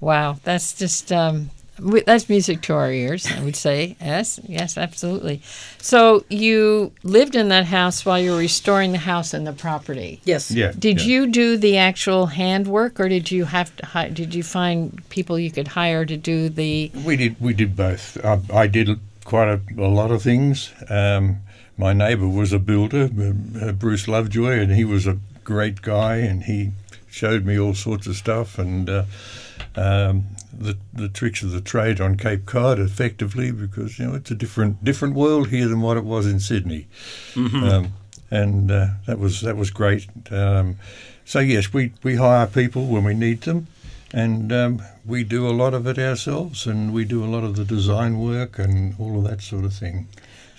Wow, 0.00 0.36
that's 0.44 0.74
just 0.74 1.10
um, 1.10 1.50
that's 1.78 2.28
music 2.28 2.62
to 2.62 2.74
our 2.74 2.90
ears. 2.90 3.26
I 3.26 3.42
would 3.42 3.56
say 3.56 3.96
yes, 4.00 4.40
yes, 4.44 4.78
absolutely. 4.78 5.42
So 5.78 6.24
you 6.28 6.92
lived 7.02 7.34
in 7.34 7.48
that 7.48 7.64
house 7.66 8.04
while 8.04 8.18
you 8.18 8.32
were 8.32 8.38
restoring 8.38 8.92
the 8.92 8.98
house 8.98 9.34
and 9.34 9.46
the 9.46 9.52
property. 9.52 10.20
Yes. 10.24 10.50
Yeah. 10.50 10.72
Did 10.78 11.00
yeah. 11.00 11.06
you 11.06 11.26
do 11.26 11.56
the 11.56 11.78
actual 11.78 12.26
handwork, 12.26 13.00
or 13.00 13.08
did 13.08 13.30
you 13.30 13.44
have 13.44 13.74
to? 13.76 13.86
Hi- 13.86 14.08
did 14.08 14.34
you 14.34 14.42
find 14.42 15.02
people 15.08 15.38
you 15.38 15.50
could 15.50 15.68
hire 15.68 16.04
to 16.04 16.16
do 16.16 16.48
the? 16.48 16.90
We 17.04 17.16
did. 17.16 17.40
We 17.40 17.54
did 17.54 17.76
both. 17.76 18.22
I, 18.24 18.40
I 18.52 18.66
did 18.66 18.88
quite 19.24 19.48
a, 19.48 19.60
a 19.78 19.88
lot 19.88 20.10
of 20.10 20.22
things. 20.22 20.72
Um, 20.88 21.38
my 21.76 21.92
neighbour 21.92 22.28
was 22.28 22.52
a 22.52 22.58
builder, 22.58 23.10
uh, 23.60 23.72
Bruce 23.72 24.06
Lovejoy, 24.06 24.60
and 24.60 24.72
he 24.72 24.84
was 24.84 25.06
a 25.06 25.18
great 25.42 25.82
guy, 25.82 26.16
and 26.16 26.44
he 26.44 26.70
showed 27.10 27.44
me 27.44 27.58
all 27.58 27.74
sorts 27.74 28.06
of 28.06 28.16
stuff 28.16 28.58
and 28.58 28.88
uh, 28.88 29.04
um, 29.76 30.24
the 30.58 30.76
the 30.92 31.08
tricks 31.08 31.42
of 31.42 31.50
the 31.50 31.60
trade 31.60 32.00
on 32.00 32.16
Cape 32.16 32.46
Cod 32.46 32.78
effectively, 32.78 33.50
because 33.50 33.98
you 33.98 34.06
know 34.06 34.14
it's 34.14 34.30
a 34.30 34.34
different 34.34 34.84
different 34.84 35.14
world 35.14 35.48
here 35.48 35.68
than 35.68 35.80
what 35.80 35.96
it 35.96 36.04
was 36.04 36.26
in 36.26 36.40
Sydney, 36.40 36.86
um, 37.36 37.92
and 38.30 38.70
uh, 38.70 38.86
that 39.06 39.18
was 39.18 39.40
that 39.42 39.56
was 39.56 39.70
great. 39.70 40.06
Um, 40.30 40.76
so 41.24 41.40
yes, 41.40 41.72
we 41.72 41.92
we 42.02 42.16
hire 42.16 42.46
people 42.46 42.86
when 42.86 43.04
we 43.04 43.14
need 43.14 43.42
them 43.42 43.66
and 44.14 44.52
um, 44.52 44.82
we 45.04 45.24
do 45.24 45.48
a 45.48 45.50
lot 45.50 45.74
of 45.74 45.88
it 45.88 45.98
ourselves, 45.98 46.68
and 46.68 46.94
we 46.94 47.04
do 47.04 47.24
a 47.24 47.26
lot 47.26 47.42
of 47.42 47.56
the 47.56 47.64
design 47.64 48.20
work 48.20 48.60
and 48.60 48.94
all 49.00 49.18
of 49.18 49.24
that 49.24 49.42
sort 49.42 49.64
of 49.64 49.74
thing. 49.74 50.06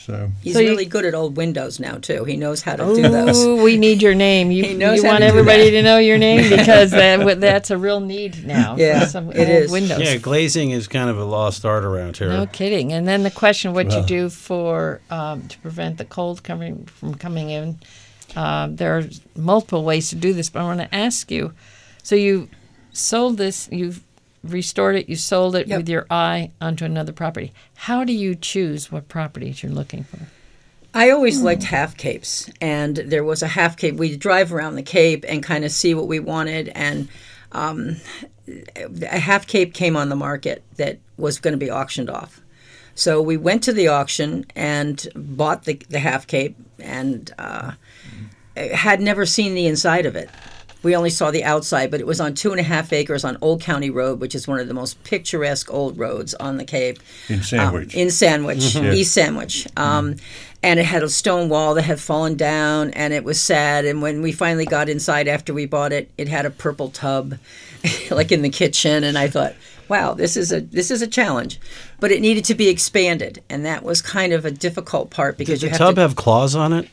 So 0.05 0.29
He's 0.43 0.53
So 0.53 0.59
you- 0.59 0.69
really 0.69 0.85
good 0.85 1.03
at 1.03 1.15
old 1.15 1.35
windows 1.35 1.79
now 1.79 1.95
too. 1.97 2.25
He 2.25 2.37
knows 2.37 2.61
how 2.61 2.75
to 2.75 2.83
do 2.93 3.01
those. 3.01 3.43
Ooh, 3.43 3.63
we 3.63 3.75
need 3.75 4.03
your 4.03 4.13
name. 4.13 4.51
You, 4.51 4.63
He 4.63 4.73
knows 4.75 5.01
you 5.01 5.07
want 5.07 5.21
to 5.21 5.25
everybody 5.25 5.71
to 5.71 5.81
know 5.81 5.97
your 5.97 6.19
name 6.19 6.47
because 6.55 6.91
that 6.91 7.41
that's 7.41 7.71
a 7.71 7.77
real 7.77 7.99
need 7.99 8.45
now. 8.45 8.75
Yeah, 8.77 8.99
for 8.99 9.05
some 9.07 9.31
it 9.31 9.39
old 9.39 9.63
is. 9.63 9.71
Windows. 9.71 9.99
Yeah, 9.99 10.17
glazing 10.17 10.69
is 10.69 10.87
kind 10.87 11.09
of 11.09 11.17
a 11.17 11.25
lost 11.25 11.65
art 11.65 11.83
around 11.83 12.17
here. 12.17 12.29
No 12.29 12.45
kidding. 12.45 12.93
And 12.93 13.07
then 13.07 13.23
the 13.23 13.31
question, 13.31 13.73
what 13.73 13.91
you 13.91 14.03
do 14.03 14.29
for 14.29 15.01
um, 15.09 15.47
to 15.47 15.57
prevent 15.59 15.97
the 15.97 16.05
cold 16.05 16.43
coming 16.43 16.85
from 16.85 17.15
coming 17.15 17.49
in. 17.49 17.79
Um, 18.35 18.75
there 18.75 18.97
are 18.97 19.03
multiple 19.35 19.83
ways 19.83 20.09
to 20.09 20.15
do 20.15 20.33
this, 20.33 20.49
but 20.51 20.59
I 20.61 20.63
want 20.65 20.81
to 20.81 20.93
ask 20.93 21.31
you. 21.31 21.53
So 22.03 22.15
you 22.15 22.49
sold 22.93 23.37
this, 23.37 23.67
you've 23.71 24.03
restored 24.51 24.95
it, 24.95 25.09
you 25.09 25.15
sold 25.15 25.55
it 25.55 25.67
Yep. 25.67 25.77
with 25.77 25.89
your 25.89 26.05
eye 26.09 26.51
onto 26.61 26.85
another 26.85 27.11
property. 27.13 27.53
How 27.75 28.03
do 28.03 28.13
you 28.13 28.35
choose 28.35 28.91
what 28.91 29.07
properties 29.07 29.63
you're 29.63 29.71
looking 29.71 30.03
for? 30.03 30.19
I 30.93 31.09
always 31.09 31.41
liked 31.41 31.63
half 31.63 31.97
capes, 31.97 32.49
and 32.61 32.95
there 32.95 33.23
was 33.23 33.41
a 33.43 33.47
half 33.49 33.75
cape. 33.75 33.95
We'd 33.95 34.17
drive 34.19 34.53
around 34.53 34.75
the 34.75 34.83
cape 34.83 35.25
and 35.27 35.43
kind 35.43 35.65
of 35.65 35.71
see 35.71 35.93
what 35.93 36.07
we 36.07 36.19
wanted, 36.19 36.69
and 36.69 37.09
um, 37.51 37.97
a 38.47 39.19
half 39.19 39.45
cape 39.45 39.73
came 39.73 39.97
on 39.97 40.07
the 40.07 40.15
market 40.15 40.63
that 40.77 40.99
was 41.17 41.37
going 41.37 41.51
to 41.51 41.57
be 41.57 41.69
auctioned 41.69 42.09
off. 42.09 42.39
So 42.95 43.21
we 43.21 43.35
went 43.35 43.61
to 43.63 43.73
the 43.73 43.89
auction 43.89 44.45
and 44.55 45.05
bought 45.15 45.65
the, 45.65 45.81
the 45.89 45.99
half 45.99 46.27
cape, 46.27 46.55
and 46.79 47.29
uh, 47.37 47.73
had 48.55 49.01
never 49.01 49.25
seen 49.25 49.53
the 49.53 49.67
inside 49.67 50.05
of 50.05 50.15
it. 50.15 50.29
We 50.85 50.95
only 50.95 51.09
saw 51.09 51.31
the 51.31 51.43
outside, 51.43 51.91
but 51.91 51.99
it 51.99 52.07
was 52.07 52.21
on 52.21 52.33
two 52.35 52.51
and 52.51 52.59
a 52.59 52.63
half 52.63 52.93
acres 52.93 53.25
on 53.25 53.37
Old 53.41 53.59
County 53.61 53.89
Road, 53.89 54.21
which 54.21 54.35
is 54.35 54.47
one 54.47 54.59
of 54.59 54.67
the 54.69 54.73
most 54.73 55.03
picturesque 55.03 55.73
old 55.73 55.97
roads 55.97 56.33
on 56.35 56.55
the 56.57 56.63
Cape. 56.63 56.99
In 57.27 57.43
Sandwich. 57.43 57.95
Um, 57.95 58.01
in 58.01 58.11
Sandwich, 58.11 58.75
Yeah. 58.75 58.93
East 58.93 59.13
Sandwich. 59.13 59.67
Um, 59.75 60.15
And 60.63 60.79
it 60.79 60.85
had 60.85 61.03
a 61.03 61.09
stone 61.09 61.47
wall 61.49 61.75
that 61.75 61.83
had 61.83 61.99
fallen 61.99 62.35
down, 62.35 62.89
and 62.91 63.13
it 63.13 63.23
was 63.23 63.39
sad. 63.39 63.85
And 63.85 64.01
when 64.01 64.23
we 64.23 64.31
finally 64.31 64.65
got 64.65 64.89
inside 64.89 65.27
after 65.27 65.53
we 65.53 65.67
bought 65.67 65.93
it, 65.93 66.09
it 66.17 66.27
had 66.27 66.45
a 66.45 66.49
purple 66.49 66.89
tub, 66.89 67.37
like 68.09 68.31
in 68.31 68.41
the 68.41 68.49
kitchen. 68.49 69.03
And 69.03 69.15
I 69.15 69.27
thought, 69.27 69.53
wow, 69.89 70.15
this 70.15 70.35
is 70.35 70.51
a 70.51 70.61
this 70.61 70.89
is 70.89 71.03
a 71.03 71.07
challenge, 71.07 71.59
but 71.99 72.11
it 72.11 72.19
needed 72.19 72.45
to 72.45 72.55
be 72.55 72.67
expanded, 72.69 73.43
and 73.47 73.63
that 73.65 73.83
was 73.83 74.01
kind 74.01 74.33
of 74.33 74.43
a 74.43 74.49
difficult 74.49 75.11
part 75.11 75.37
because 75.37 75.59
Did 75.59 75.65
you 75.67 75.69
the 75.69 75.77
have 75.77 75.87
tub 75.87 75.95
to. 75.95 76.01
have 76.01 76.15
claws 76.15 76.55
on 76.55 76.73
it? 76.73 76.89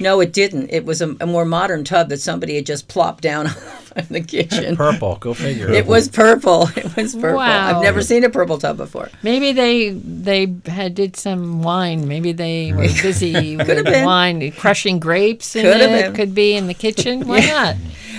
No, 0.00 0.20
it 0.20 0.32
didn't. 0.32 0.70
It 0.70 0.84
was 0.84 1.00
a, 1.02 1.16
a 1.20 1.26
more 1.26 1.44
modern 1.44 1.84
tub 1.84 2.08
that 2.10 2.20
somebody 2.20 2.56
had 2.56 2.66
just 2.66 2.88
plopped 2.88 3.22
down 3.22 3.46
in 3.96 4.06
the 4.10 4.20
kitchen. 4.20 4.76
Purple. 4.76 5.16
Go 5.16 5.34
figure. 5.34 5.70
It 5.70 5.86
was 5.86 6.08
purple. 6.08 6.68
It 6.76 6.96
was 6.96 7.14
purple. 7.14 7.36
Wow. 7.38 7.76
I've 7.76 7.82
never 7.82 8.02
seen 8.02 8.24
a 8.24 8.30
purple 8.30 8.58
tub 8.58 8.76
before. 8.76 9.08
Maybe 9.22 9.52
they 9.52 9.90
they 9.90 10.54
had 10.66 10.94
did 10.94 11.16
some 11.16 11.62
wine. 11.62 12.06
Maybe 12.08 12.32
they 12.32 12.72
were 12.76 12.82
busy 13.02 13.56
with 13.56 13.84
been. 13.84 14.04
wine, 14.04 14.52
crushing 14.52 14.98
grapes. 15.00 15.54
In 15.56 15.62
Could 15.64 15.80
have 15.80 15.90
it. 15.90 16.02
been. 16.02 16.14
Could 16.14 16.34
be 16.34 16.54
in 16.54 16.66
the 16.66 16.74
kitchen. 16.74 17.26
Why 17.26 17.40
not? 17.40 17.76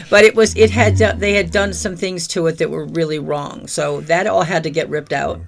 But 0.10 0.26
it 0.26 0.36
was 0.36 0.56
it 0.56 0.70
had 0.70 0.98
do- 0.98 1.14
they 1.18 1.34
had 1.34 1.50
done 1.52 1.74
some 1.74 1.96
things 1.96 2.28
to 2.30 2.46
it 2.48 2.58
that 2.60 2.70
were 2.70 2.86
really 2.86 3.20
wrong. 3.20 3.68
So 3.68 4.02
that 4.02 4.28
all 4.28 4.44
had 4.44 4.64
to 4.64 4.70
get 4.70 4.90
ripped 4.90 5.14
out. 5.14 5.40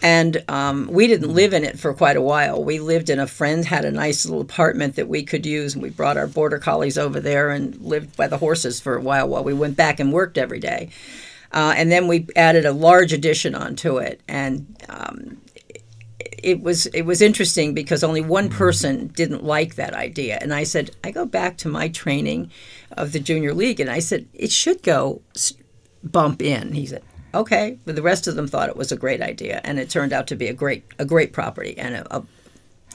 And 0.00 0.44
um, 0.48 0.88
we 0.90 1.08
didn't 1.08 1.34
live 1.34 1.52
in 1.52 1.64
it 1.64 1.78
for 1.78 1.92
quite 1.92 2.16
a 2.16 2.22
while. 2.22 2.62
We 2.62 2.78
lived 2.78 3.10
in 3.10 3.18
a 3.18 3.26
friend 3.26 3.64
had 3.64 3.84
a 3.84 3.90
nice 3.90 4.24
little 4.24 4.40
apartment 4.40 4.94
that 4.94 5.08
we 5.08 5.24
could 5.24 5.44
use, 5.44 5.74
and 5.74 5.82
we 5.82 5.90
brought 5.90 6.16
our 6.16 6.28
border 6.28 6.58
collies 6.58 6.96
over 6.96 7.18
there 7.18 7.50
and 7.50 7.74
lived 7.80 8.16
by 8.16 8.28
the 8.28 8.38
horses 8.38 8.80
for 8.80 8.94
a 8.94 9.00
while 9.00 9.28
while 9.28 9.42
we 9.42 9.54
went 9.54 9.76
back 9.76 9.98
and 9.98 10.12
worked 10.12 10.38
every 10.38 10.60
day. 10.60 10.90
Uh, 11.52 11.74
and 11.76 11.90
then 11.90 12.06
we 12.06 12.26
added 12.36 12.64
a 12.64 12.72
large 12.72 13.12
addition 13.12 13.54
onto 13.54 13.96
it, 13.96 14.20
and 14.28 14.76
um, 14.88 15.38
it 16.20 16.60
was 16.60 16.86
it 16.86 17.02
was 17.02 17.22
interesting 17.22 17.74
because 17.74 18.04
only 18.04 18.20
one 18.20 18.50
person 18.50 19.08
didn't 19.08 19.42
like 19.42 19.74
that 19.74 19.94
idea, 19.94 20.38
and 20.40 20.52
I 20.52 20.64
said 20.64 20.90
I 21.02 21.10
go 21.10 21.24
back 21.24 21.56
to 21.58 21.68
my 21.68 21.88
training 21.88 22.50
of 22.92 23.12
the 23.12 23.20
junior 23.20 23.54
league, 23.54 23.80
and 23.80 23.90
I 23.90 23.98
said 23.98 24.28
it 24.34 24.52
should 24.52 24.82
go 24.82 25.22
bump 26.04 26.42
in. 26.42 26.72
He 26.72 26.86
said 26.86 27.02
okay, 27.34 27.78
but 27.84 27.96
the 27.96 28.02
rest 28.02 28.26
of 28.26 28.36
them 28.36 28.48
thought 28.48 28.68
it 28.68 28.76
was 28.76 28.92
a 28.92 28.96
great 28.96 29.20
idea, 29.20 29.60
and 29.64 29.78
it 29.78 29.90
turned 29.90 30.12
out 30.12 30.26
to 30.28 30.36
be 30.36 30.48
a 30.48 30.52
great 30.52 30.84
a 30.98 31.04
great 31.04 31.32
property 31.32 31.76
and 31.78 31.96
a, 31.96 32.16
a, 32.16 32.22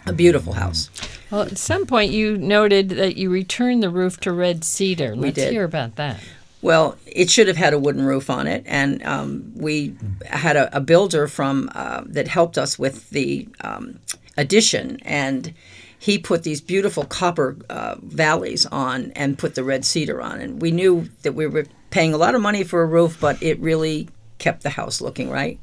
a 0.08 0.13
beautiful 0.13 0.54
house. 0.54 0.90
Well, 1.32 1.44
at 1.44 1.58
some 1.58 1.86
point 1.86 2.12
you 2.12 2.38
noted 2.38 2.90
that 2.90 3.18
you 3.18 3.30
returned 3.30 3.84
the 3.84 3.90
roof 3.90 4.20
to 4.22 4.32
red 4.32 4.63
cedar. 4.63 5.16
Let's 5.16 5.36
did. 5.36 5.52
hear 5.52 5.63
about 5.63 5.96
that. 5.96 6.20
Well, 6.62 6.98
it 7.06 7.30
should 7.30 7.50
have 7.50 7.58
had 7.58 7.74
a 7.74 7.80
wooden 7.80 8.06
roof 8.06 8.30
on 8.30 8.48
it, 8.48 8.63
and 8.66 9.04
um, 9.04 9.52
we 9.54 9.96
had 10.25 10.56
a, 10.56 10.78
a 10.78 10.80
builder 10.80 11.28
from 11.28 11.70
uh, 11.75 12.04
that 12.06 12.30
helped 12.30 12.58
us 12.58 12.80
with 12.80 13.10
the 13.10 13.50
um, 13.62 14.00
addition, 14.38 14.98
and 15.02 15.54
he 16.00 16.18
put 16.18 16.44
these 16.44 16.62
beautiful 16.62 17.04
copper 17.04 17.58
uh, 17.70 17.96
valleys 18.02 18.66
on 18.68 19.12
and 19.16 19.38
put 19.38 19.56
the 19.56 19.63
red 19.63 19.84
cedar 19.84 20.22
on, 20.22 20.40
and 20.40 20.62
we 20.62 20.72
knew 20.72 21.10
that 21.24 21.34
we 21.34 21.48
were 21.48 21.66
paying 21.90 22.13
a 22.13 22.18
lot 22.18 22.34
of 22.34 22.42
money 22.42 22.63
for 22.63 22.82
a 22.82 22.86
roof, 22.86 23.18
but 23.20 23.42
it 23.44 23.60
really 23.60 24.08
kept 24.44 24.62
the 24.62 24.72
house 24.72 25.00
looking 25.02 25.30
right. 25.30 25.58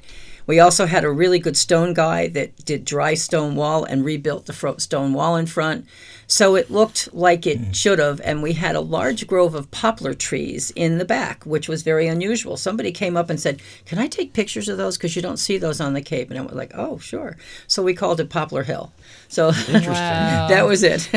We 0.46 0.58
also 0.58 0.86
had 0.86 1.04
a 1.04 1.10
really 1.10 1.38
good 1.38 1.56
stone 1.56 1.94
guy 1.94 2.26
that 2.28 2.64
did 2.64 2.84
dry 2.84 3.14
stone 3.14 3.54
wall 3.54 3.84
and 3.84 4.04
rebuilt 4.04 4.46
the 4.46 4.52
fro- 4.52 4.78
stone 4.78 5.12
wall 5.12 5.36
in 5.36 5.46
front. 5.46 5.86
So 6.26 6.56
it 6.56 6.70
looked 6.70 7.12
like 7.14 7.46
it 7.46 7.60
mm-hmm. 7.60 7.72
should 7.72 7.98
have. 7.98 8.20
And 8.22 8.42
we 8.42 8.54
had 8.54 8.74
a 8.74 8.80
large 8.80 9.26
grove 9.28 9.54
of 9.54 9.70
poplar 9.70 10.14
trees 10.14 10.72
in 10.74 10.98
the 10.98 11.04
back, 11.04 11.44
which 11.44 11.68
was 11.68 11.82
very 11.82 12.08
unusual. 12.08 12.56
Somebody 12.56 12.90
came 12.90 13.16
up 13.16 13.30
and 13.30 13.38
said, 13.38 13.60
Can 13.84 13.98
I 13.98 14.08
take 14.08 14.32
pictures 14.32 14.68
of 14.68 14.76
those? 14.76 14.96
Because 14.96 15.14
you 15.14 15.22
don't 15.22 15.36
see 15.36 15.56
those 15.56 15.80
on 15.80 15.92
the 15.92 16.02
Cape. 16.02 16.30
And 16.30 16.38
I 16.38 16.42
was 16.42 16.54
like, 16.54 16.72
Oh, 16.74 16.98
sure. 16.98 17.36
So 17.68 17.82
we 17.82 17.94
called 17.94 18.18
it 18.18 18.28
Poplar 18.28 18.64
Hill. 18.64 18.92
So 19.28 19.48
Wow. 19.72 20.48
that 20.48 20.66
was 20.66 20.82
it. 20.82 21.08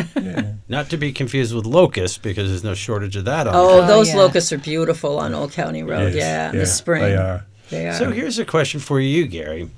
Not 0.67 0.91
to 0.91 0.97
be 0.97 1.11
confused 1.11 1.55
with 1.55 1.65
locust 1.65 2.21
because 2.21 2.49
there's 2.49 2.63
no 2.63 2.75
shortage 2.75 3.15
of 3.15 3.25
that 3.25 3.47
on 3.47 3.55
oh, 3.55 3.81
Oh, 3.81 3.87
those 3.87 4.09
yeah. 4.09 4.17
locusts 4.17 4.51
are 4.51 4.59
beautiful 4.59 5.17
on 5.19 5.33
Old 5.33 5.53
County 5.53 5.81
Road. 5.81 6.13
Yes, 6.13 6.15
yeah, 6.15 6.51
in 6.51 6.57
the 6.57 6.65
spring. 6.65 7.01
They 7.01 7.15
are. 7.15 7.45
They 7.73 7.87
are. 7.87 7.93
So 7.93 8.11
here's 8.11 8.37
a 8.37 8.45
question 8.45 8.79
for 8.79 8.99
you, 8.99 9.25
Gary. 9.25 9.69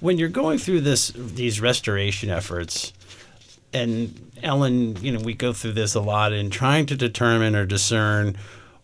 When 0.00 0.18
you're 0.18 0.28
going 0.28 0.58
through 0.58 0.80
this 0.80 1.12
these 1.14 1.60
restoration 1.60 2.30
efforts, 2.30 2.92
and 3.72 4.32
Ellen, 4.42 4.96
you 5.00 5.12
know, 5.12 5.20
we 5.20 5.34
go 5.34 5.52
through 5.52 5.72
this 5.72 5.94
a 5.94 6.00
lot 6.00 6.32
in 6.32 6.50
trying 6.50 6.86
to 6.86 6.96
determine 6.96 7.54
or 7.54 7.64
discern 7.64 8.36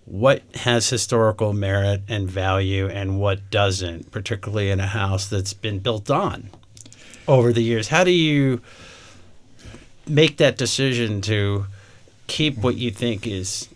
what 0.04 0.42
has 0.54 0.88
historical 0.88 1.52
merit 1.52 2.02
and 2.08 2.30
value 2.30 2.88
and 2.88 3.20
what 3.20 3.50
doesn't, 3.50 4.10
particularly 4.10 4.70
in 4.70 4.80
a 4.80 4.86
house 4.86 5.26
that's 5.26 5.52
been 5.52 5.80
built 5.80 6.08
on 6.08 6.48
over 7.26 7.52
the 7.52 7.62
years. 7.62 7.88
How 7.88 8.04
do 8.04 8.12
you 8.12 8.62
make 10.06 10.38
that 10.38 10.56
decision 10.56 11.20
to 11.22 11.66
keep 12.28 12.56
what 12.58 12.76
you 12.76 12.90
think 12.90 13.26
is 13.26 13.68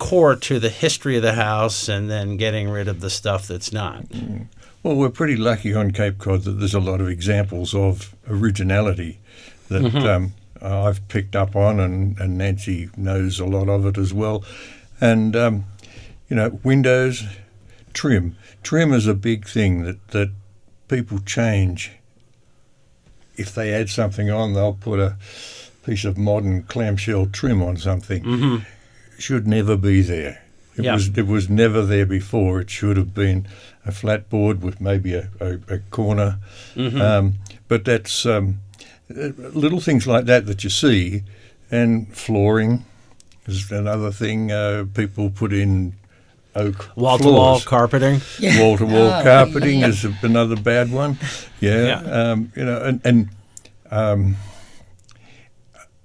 core 0.00 0.34
to 0.34 0.58
the 0.58 0.70
history 0.70 1.16
of 1.16 1.22
the 1.22 1.34
house 1.34 1.88
and 1.88 2.10
then 2.10 2.36
getting 2.36 2.68
rid 2.68 2.88
of 2.88 3.00
the 3.00 3.10
stuff 3.10 3.46
that's 3.46 3.72
not? 3.72 4.04
Well, 4.82 4.96
we're 4.96 5.10
pretty 5.10 5.36
lucky 5.36 5.74
on 5.74 5.92
Cape 5.92 6.18
Cod 6.18 6.42
that 6.42 6.52
there's 6.52 6.74
a 6.74 6.80
lot 6.80 7.00
of 7.00 7.08
examples 7.08 7.74
of 7.74 8.16
originality 8.28 9.18
that 9.68 9.94
um, 9.94 10.32
I've 10.60 11.06
picked 11.08 11.36
up 11.36 11.54
on, 11.54 11.78
and, 11.78 12.18
and 12.18 12.36
Nancy 12.38 12.88
knows 12.96 13.38
a 13.38 13.44
lot 13.46 13.68
of 13.68 13.86
it 13.86 13.98
as 13.98 14.12
well. 14.12 14.42
And, 15.00 15.36
um, 15.36 15.64
you 16.28 16.36
know, 16.36 16.58
windows, 16.64 17.24
trim. 17.92 18.36
Trim 18.62 18.92
is 18.92 19.06
a 19.06 19.14
big 19.14 19.46
thing 19.46 19.84
that, 19.84 20.08
that 20.08 20.30
people 20.88 21.18
change. 21.20 21.92
If 23.36 23.54
they 23.54 23.72
add 23.72 23.90
something 23.90 24.30
on, 24.30 24.54
they'll 24.54 24.74
put 24.74 24.98
a 24.98 25.16
piece 25.84 26.04
of 26.04 26.18
modern 26.18 26.62
clamshell 26.64 27.26
trim 27.26 27.62
on 27.62 27.76
something. 27.76 28.64
Should 29.20 29.46
never 29.46 29.76
be 29.76 30.02
there. 30.02 30.42
It 30.76 30.84
Yeah. 30.84 30.94
was 30.94 31.08
it 31.16 31.26
was 31.26 31.48
never 31.48 31.82
there 31.86 32.06
before. 32.06 32.60
It 32.62 32.70
should 32.70 32.96
have 32.96 33.12
been 33.14 33.46
a 33.84 33.92
flat 33.92 34.28
board 34.30 34.62
with 34.62 34.80
maybe 34.80 35.14
a, 35.14 35.28
a, 35.40 35.58
a 35.74 35.78
corner. 35.90 36.38
Um, 36.76 37.34
but 37.68 37.84
that's 37.84 38.24
um, 38.26 38.60
little 39.08 39.80
things 39.80 40.06
like 40.06 40.24
that 40.26 40.46
that 40.46 40.64
you 40.64 40.70
see, 40.70 41.22
and 41.70 42.08
flooring 42.16 42.84
is 43.46 43.70
another 43.70 44.10
thing. 44.12 44.50
Uh, 44.52 44.84
people 44.94 45.30
put 45.30 45.52
in 45.52 45.92
oak 46.54 46.90
Wall 46.96 47.18
to 47.18 47.28
wall 47.30 47.60
carpeting. 47.60 48.20
Wall 48.58 48.76
to 48.78 48.86
wall 48.86 49.10
Oh, 49.12 49.22
carpeting 49.22 49.82
is 49.82 50.04
another 50.22 50.56
bad 50.56 50.90
one. 50.90 51.18
Yeah, 51.60 51.84
Yeah. 51.86 52.00
Um, 52.32 52.52
you 52.56 52.64
know, 52.64 52.82
and, 52.82 53.00
and 53.04 53.28
um, 53.90 54.36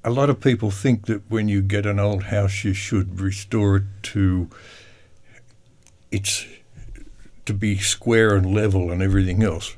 a 0.05 0.11
lot 0.11 0.29
of 0.29 0.39
people 0.39 0.69
think 0.69 1.07
that 1.07 1.23
when 1.29 1.49
you 1.49 1.63
get 1.63 1.87
an 1.87 1.99
old 1.99 2.25
house, 2.25 2.63
you 2.63 2.73
should 2.73 3.19
restore 3.19 3.77
it 3.77 3.83
to 4.03 4.47
its 6.11 6.45
to 7.45 7.53
be 7.53 7.77
square 7.77 8.35
and 8.35 8.53
level 8.53 8.91
and 8.91 9.01
everything 9.01 9.41
else. 9.41 9.75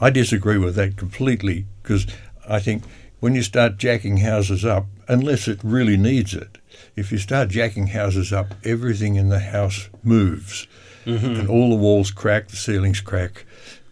I 0.00 0.08
disagree 0.08 0.56
with 0.56 0.76
that 0.76 0.96
completely 0.96 1.66
because 1.82 2.06
I 2.48 2.58
think 2.58 2.84
when 3.20 3.34
you 3.34 3.42
start 3.42 3.76
jacking 3.76 4.18
houses 4.18 4.64
up, 4.64 4.86
unless 5.08 5.46
it 5.46 5.60
really 5.62 5.98
needs 5.98 6.32
it, 6.32 6.56
if 6.96 7.12
you 7.12 7.18
start 7.18 7.50
jacking 7.50 7.88
houses 7.88 8.32
up, 8.32 8.54
everything 8.64 9.16
in 9.16 9.28
the 9.28 9.40
house 9.40 9.90
moves 10.02 10.66
mm-hmm. 11.04 11.38
and 11.38 11.48
all 11.50 11.68
the 11.68 11.76
walls 11.76 12.10
crack, 12.10 12.48
the 12.48 12.56
ceilings 12.56 13.02
crack. 13.02 13.44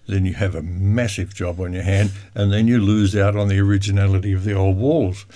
Then 0.08 0.24
you 0.24 0.32
have 0.34 0.54
a 0.54 0.62
massive 0.62 1.34
job 1.34 1.60
on 1.60 1.72
your 1.74 1.82
hand, 1.82 2.10
and 2.34 2.50
then 2.52 2.66
you 2.66 2.78
lose 2.80 3.14
out 3.14 3.36
on 3.36 3.48
the 3.48 3.58
originality 3.60 4.32
of 4.32 4.42
the 4.44 4.54
old 4.54 4.76
walls. 4.78 5.26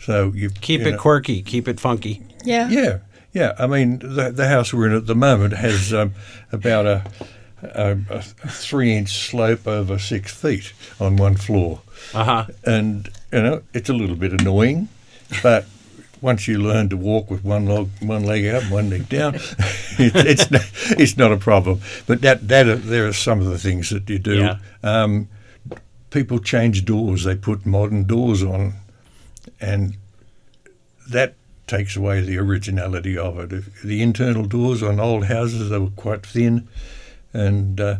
So 0.00 0.32
you 0.34 0.50
Keep 0.50 0.82
you 0.82 0.86
it 0.86 0.90
know- 0.92 0.98
quirky. 0.98 1.42
Keep 1.42 1.66
it 1.68 1.80
funky. 1.80 2.22
yeah. 2.44 2.68
yeah, 2.70 2.98
yeah. 3.32 3.54
I 3.58 3.66
mean, 3.66 3.98
the, 3.98 4.30
the 4.34 4.46
house 4.48 4.72
we're 4.72 4.86
in 4.88 4.94
at 4.96 5.06
the 5.06 5.14
moment 5.16 5.54
has 5.54 5.92
um, 5.92 6.12
about 6.52 6.86
a, 6.86 7.04
a, 7.62 7.98
a 8.10 8.22
three-inch 8.22 9.28
slope 9.30 9.66
over 9.66 9.98
six 9.98 10.32
feet 10.32 10.72
on 11.00 11.16
one 11.16 11.34
floor, 11.36 11.80
Uh 12.14 12.24
huh. 12.24 12.46
and 12.64 13.08
you 13.32 13.42
know 13.42 13.62
it's 13.72 13.88
a 13.88 13.94
little 13.94 14.16
bit 14.16 14.32
annoying, 14.40 14.88
but 15.42 15.66
once 16.24 16.48
you 16.48 16.58
learn 16.58 16.88
to 16.88 16.96
walk 16.96 17.30
with 17.30 17.44
one 17.44 17.66
leg, 17.66 17.88
one 18.00 18.24
leg 18.24 18.46
out, 18.46 18.62
and 18.62 18.70
one 18.72 18.88
leg 18.90 19.08
down, 19.08 19.34
it, 19.98 20.12
it's 20.32 20.50
not, 20.50 20.62
it's 21.00 21.16
not 21.18 21.30
a 21.32 21.36
problem. 21.36 21.80
But 22.06 22.22
that 22.22 22.48
that 22.48 22.66
are, 22.66 22.76
there 22.76 23.06
are 23.06 23.12
some 23.12 23.40
of 23.40 23.46
the 23.46 23.58
things 23.58 23.90
that 23.90 24.08
you 24.08 24.18
do. 24.18 24.36
Yeah. 24.38 24.56
Um, 24.82 25.28
people 26.10 26.38
change 26.38 26.84
doors; 26.84 27.24
they 27.24 27.36
put 27.36 27.66
modern 27.66 28.04
doors 28.04 28.42
on, 28.42 28.72
and 29.60 29.96
that 31.10 31.34
takes 31.66 31.96
away 31.96 32.20
the 32.22 32.38
originality 32.38 33.16
of 33.18 33.38
it. 33.38 33.52
If 33.52 33.82
the 33.82 34.00
internal 34.02 34.44
doors 34.46 34.82
on 34.82 35.00
old 35.00 35.24
houses 35.26 35.68
they 35.70 35.78
were 35.78 35.90
quite 35.90 36.24
thin, 36.26 36.68
and 37.34 37.80
uh, 37.80 37.96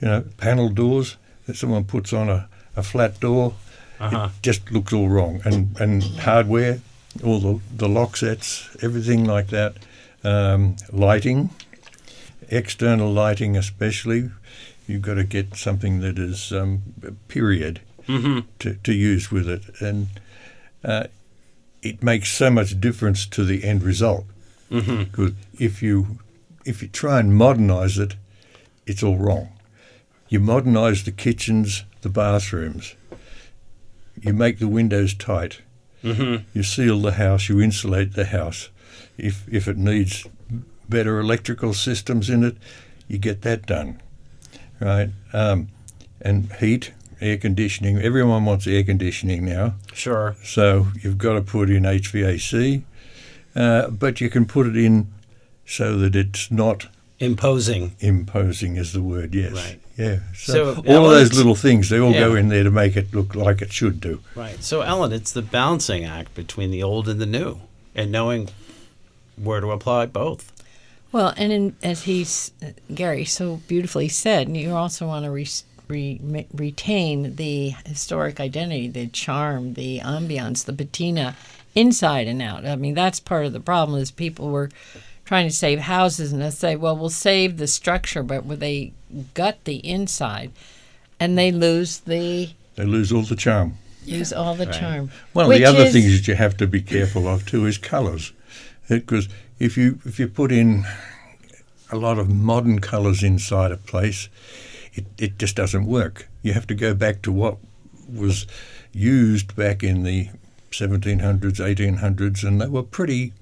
you 0.00 0.08
know 0.08 0.24
panel 0.36 0.68
doors 0.68 1.16
that 1.46 1.56
someone 1.56 1.84
puts 1.84 2.12
on 2.12 2.28
a, 2.30 2.48
a 2.76 2.82
flat 2.82 3.20
door, 3.20 3.54
Uh-huh. 4.00 4.28
it 4.30 4.42
just 4.42 4.70
looks 4.72 4.92
all 4.92 5.08
wrong. 5.08 5.40
And 5.44 5.80
and 5.80 6.02
hardware, 6.20 6.80
all 7.22 7.38
the 7.40 7.60
the 7.76 7.88
lock 7.88 8.16
sets, 8.16 8.68
everything 8.82 9.24
like 9.24 9.48
that. 9.48 9.76
Um, 10.24 10.76
lighting, 10.90 11.50
external 12.48 13.12
lighting 13.12 13.56
especially, 13.56 14.30
you've 14.86 15.02
got 15.02 15.14
to 15.14 15.24
get 15.24 15.54
something 15.56 16.00
that 16.00 16.18
is 16.18 16.50
um, 16.52 16.82
period 17.28 17.80
to, 18.58 18.74
to 18.74 18.92
use 18.92 19.30
with 19.30 19.48
it. 19.48 19.62
And 19.80 20.08
uh, 20.82 21.04
it 21.82 22.02
makes 22.02 22.30
so 22.32 22.50
much 22.50 22.80
difference 22.80 23.26
to 23.26 23.44
the 23.44 23.64
end 23.64 23.82
result. 23.82 24.24
Because 25.04 25.32
if 25.58 25.82
you 25.82 26.18
if 26.64 26.82
you 26.82 26.88
try 26.88 27.20
and 27.20 27.34
modernise 27.36 27.98
it, 27.98 28.16
it's 28.86 29.02
all 29.02 29.18
wrong. 29.18 29.50
You 30.28 30.40
modernise 30.40 31.04
the 31.04 31.12
kitchens, 31.12 31.84
the 32.00 32.08
bathrooms. 32.08 32.94
You 34.20 34.32
make 34.32 34.58
the 34.58 34.68
windows 34.68 35.14
tight. 35.14 35.60
You 36.04 36.62
seal 36.62 37.00
the 37.00 37.12
house. 37.12 37.48
You 37.48 37.60
insulate 37.60 38.12
the 38.14 38.26
house. 38.26 38.68
If 39.16 39.46
if 39.50 39.66
it 39.68 39.76
needs 39.78 40.26
better 40.88 41.18
electrical 41.18 41.72
systems 41.72 42.28
in 42.28 42.44
it, 42.44 42.56
you 43.08 43.18
get 43.18 43.42
that 43.42 43.66
done, 43.66 44.00
right? 44.80 45.10
Um, 45.32 45.68
and 46.20 46.52
heat, 46.54 46.92
air 47.20 47.38
conditioning. 47.38 47.98
Everyone 47.98 48.44
wants 48.44 48.66
air 48.66 48.82
conditioning 48.84 49.44
now. 49.46 49.74
Sure. 49.94 50.36
So 50.44 50.88
you've 51.00 51.18
got 51.18 51.34
to 51.34 51.40
put 51.42 51.70
in 51.70 51.84
HVAC, 51.84 52.82
uh, 53.56 53.88
but 53.88 54.20
you 54.20 54.28
can 54.28 54.44
put 54.46 54.66
it 54.66 54.76
in 54.76 55.12
so 55.66 55.96
that 55.98 56.14
it's 56.14 56.50
not 56.50 56.88
Imposing. 57.18 57.92
imposing, 58.00 58.76
is 58.76 58.92
the 58.92 59.00
word. 59.02 59.34
Yes. 59.34 59.52
Right. 59.52 59.80
Yeah. 59.96 60.20
So, 60.34 60.74
So, 60.74 60.82
all 60.88 61.06
of 61.06 61.12
those 61.12 61.34
little 61.34 61.54
things, 61.54 61.88
they 61.88 62.00
all 62.00 62.12
go 62.12 62.34
in 62.34 62.48
there 62.48 62.64
to 62.64 62.70
make 62.70 62.96
it 62.96 63.14
look 63.14 63.34
like 63.34 63.62
it 63.62 63.72
should 63.72 64.00
do. 64.00 64.20
Right. 64.34 64.62
So, 64.62 64.80
Ellen, 64.80 65.12
it's 65.12 65.32
the 65.32 65.42
balancing 65.42 66.04
act 66.04 66.34
between 66.34 66.70
the 66.70 66.82
old 66.82 67.08
and 67.08 67.20
the 67.20 67.26
new, 67.26 67.60
and 67.94 68.10
knowing 68.10 68.48
where 69.36 69.60
to 69.60 69.70
apply 69.70 70.06
both. 70.06 70.52
Well, 71.12 71.32
and 71.36 71.52
in, 71.52 71.76
as 71.82 72.02
he's 72.02 72.50
Gary 72.92 73.24
so 73.24 73.60
beautifully 73.68 74.08
said, 74.08 74.48
you 74.48 74.74
also 74.74 75.06
want 75.06 75.24
to 75.24 75.30
re, 75.30 75.46
re, 75.86 76.46
retain 76.52 77.36
the 77.36 77.70
historic 77.86 78.40
identity, 78.40 78.88
the 78.88 79.06
charm, 79.06 79.74
the 79.74 80.00
ambiance, 80.00 80.64
the 80.64 80.72
patina, 80.72 81.36
inside 81.76 82.26
and 82.26 82.42
out. 82.42 82.66
I 82.66 82.74
mean, 82.74 82.94
that's 82.94 83.20
part 83.20 83.46
of 83.46 83.52
the 83.52 83.60
problem. 83.60 84.00
Is 84.00 84.10
people 84.10 84.48
were 84.48 84.70
trying 85.24 85.46
to 85.46 85.54
save 85.54 85.78
houses 85.80 86.32
and 86.32 86.42
they 86.42 86.50
say, 86.50 86.76
well, 86.76 86.96
we'll 86.96 87.10
save 87.10 87.58
the 87.58 87.66
structure, 87.66 88.22
but 88.22 88.44
when 88.44 88.58
they 88.58 88.92
gut 89.34 89.58
the 89.64 89.76
inside, 89.76 90.50
and 91.20 91.36
they 91.38 91.50
lose 91.52 92.00
the 92.00 92.50
They 92.76 92.84
lose 92.84 93.12
all 93.12 93.22
the 93.22 93.36
charm. 93.36 93.78
lose 94.06 94.32
all 94.32 94.54
the 94.54 94.66
Right. 94.66 94.74
charm. 94.80 95.10
One 95.32 95.46
of 95.46 95.52
the 95.52 95.64
other 95.64 95.84
is- 95.84 95.92
things 95.92 96.12
that 96.18 96.28
you 96.28 96.34
have 96.34 96.56
to 96.58 96.66
be 96.66 96.80
careful 96.82 97.26
of 97.28 97.46
too 97.46 97.66
is 97.66 97.78
colours, 97.78 98.32
because 98.88 99.28
if 99.58 99.76
you 99.76 99.98
if 100.04 100.18
you 100.18 100.28
put 100.28 100.50
in 100.52 100.84
a 101.90 101.96
lot 101.96 102.18
of 102.18 102.28
modern 102.28 102.80
colours 102.80 103.22
inside 103.22 103.70
a 103.72 103.76
place, 103.76 104.28
it, 104.94 105.04
it 105.18 105.38
just 105.38 105.54
doesn't 105.56 105.86
work. 105.86 106.28
You 106.42 106.52
have 106.54 106.66
to 106.68 106.74
go 106.74 106.94
back 106.94 107.22
to 107.22 107.32
what 107.32 107.58
was 108.12 108.46
used 108.92 109.54
back 109.56 109.82
in 109.82 110.02
the 110.02 110.28
1700s, 110.70 111.60
1800s, 111.60 112.42
and 112.42 112.60
they 112.60 112.66
were 112.66 112.82
pretty 112.82 113.32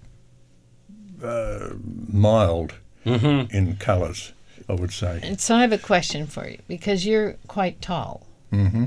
uh, 1.23 1.71
mild 2.13 2.75
in 3.05 3.77
colours, 3.81 4.33
I 4.69 4.75
would 4.75 4.93
say. 4.93 5.21
And 5.23 5.41
so 5.41 5.57
I 5.57 5.61
have 5.63 5.73
a 5.73 5.79
question 5.79 6.27
for 6.27 6.49
you 6.49 6.59
because 6.69 7.05
you're 7.07 7.37
quite 7.49 7.81
tall. 7.83 8.27
hmm 8.51 8.87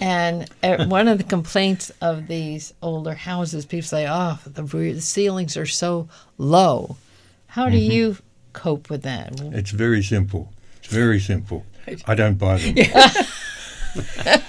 And 0.00 0.48
uh, 0.62 0.86
one 0.86 1.08
of 1.08 1.18
the 1.18 1.24
complaints 1.24 1.92
of 2.00 2.26
these 2.26 2.72
older 2.80 3.14
houses, 3.14 3.66
people 3.66 3.86
say, 3.86 4.06
"Oh, 4.08 4.38
the, 4.46 4.62
the 4.62 5.00
ceilings 5.00 5.56
are 5.56 5.66
so 5.66 6.08
low." 6.38 6.96
How 7.48 7.68
do 7.68 7.76
Mm-hmm. 7.76 7.90
you 7.92 8.16
cope 8.52 8.88
with 8.90 9.02
that? 9.02 9.38
It's 9.52 9.72
very 9.72 10.02
simple. 10.02 10.52
It's 10.78 10.88
very 10.92 11.20
simple. 11.20 11.64
I 12.06 12.14
don't 12.14 12.38
buy 12.38 12.58
them. 12.58 12.76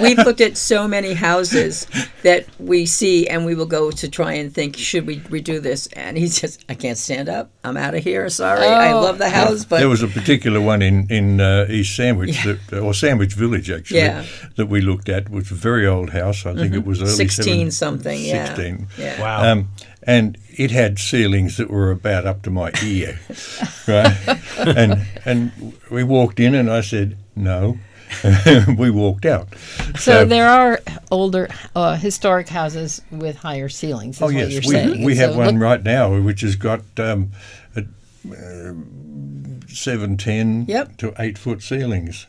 We've 0.00 0.18
looked 0.18 0.40
at 0.40 0.56
so 0.56 0.86
many 0.88 1.14
houses 1.14 1.86
that 2.22 2.46
we 2.58 2.86
see, 2.86 3.26
and 3.28 3.44
we 3.46 3.54
will 3.54 3.66
go 3.66 3.90
to 3.90 4.08
try 4.08 4.32
and 4.34 4.52
think, 4.52 4.76
should 4.76 5.06
we 5.06 5.18
redo 5.20 5.60
this? 5.62 5.86
And 5.88 6.16
he 6.16 6.28
says, 6.28 6.58
I 6.68 6.74
can't 6.74 6.98
stand 6.98 7.28
up. 7.28 7.50
I'm 7.64 7.76
out 7.76 7.94
of 7.94 8.04
here. 8.04 8.28
Sorry. 8.30 8.64
I 8.66 8.92
Oh. 8.92 9.00
love 9.00 9.18
the 9.18 9.28
house, 9.30 9.64
but 9.64 9.78
there 9.78 9.88
was 9.88 10.02
a 10.02 10.08
particular 10.08 10.60
one 10.60 10.82
in 10.82 11.06
in 11.10 11.40
uh, 11.40 11.66
East 11.68 11.94
Sandwich, 11.96 12.44
Yeah. 12.44 12.56
that, 12.70 12.80
or 12.80 12.94
Sandwich 12.94 13.34
Village 13.34 13.70
actually, 13.70 14.00
Yeah. 14.00 14.22
Mm-hmm. 14.22 14.48
that 14.56 14.66
we 14.66 14.80
looked 14.80 15.08
at, 15.08 15.28
which 15.28 15.50
was 15.50 15.58
a 15.58 15.62
very 15.62 15.86
old 15.86 16.10
house. 16.10 16.46
I 16.46 16.54
think 16.54 16.74
it 16.74 16.84
was 16.86 17.00
early 17.02 17.10
16 17.12 17.44
seven- 17.44 17.70
something. 17.70 18.20
Yeah. 18.20 18.46
16. 18.46 18.86
Yeah. 18.98 19.20
Wow. 19.20 19.52
Um, 19.52 19.68
and 20.02 20.38
it 20.56 20.70
had 20.70 20.98
ceilings 20.98 21.56
that 21.56 21.68
were 21.70 21.90
about 21.90 22.24
up 22.26 22.42
to 22.42 22.50
my 22.50 22.70
ear, 22.82 23.18
right? 23.86 24.16
and 24.58 25.04
and 25.24 25.52
we 25.90 26.02
walked 26.04 26.40
in, 26.40 26.54
and 26.54 26.70
I 26.70 26.80
said 26.82 27.16
no. 27.38 27.78
we 28.78 28.90
walked 28.90 29.26
out. 29.26 29.48
So 29.98 30.24
there 30.24 30.48
are 30.48 30.80
older 31.10 31.48
uh, 31.76 31.94
historic 31.96 32.48
houses 32.48 33.02
with 33.10 33.36
higher 33.36 33.68
ceilings. 33.68 34.16
Is 34.16 34.22
Oh 34.22 34.26
what 34.26 34.34
yes, 34.34 34.50
you're 34.52 34.60
we, 34.62 34.68
saying. 34.70 35.04
we 35.04 35.16
have 35.16 35.32
So 35.32 35.38
one 35.38 35.54
look- 35.54 35.62
right 35.62 35.82
now, 35.82 36.18
which 36.18 36.40
has 36.40 36.56
got 36.56 36.80
um, 36.98 37.32
a, 37.76 37.84
uh, 38.32 38.72
seven 39.68 40.16
ten 40.16 40.64
Yep. 40.68 40.96
to 40.98 41.14
eight 41.18 41.36
foot 41.36 41.62
ceilings 41.62 42.26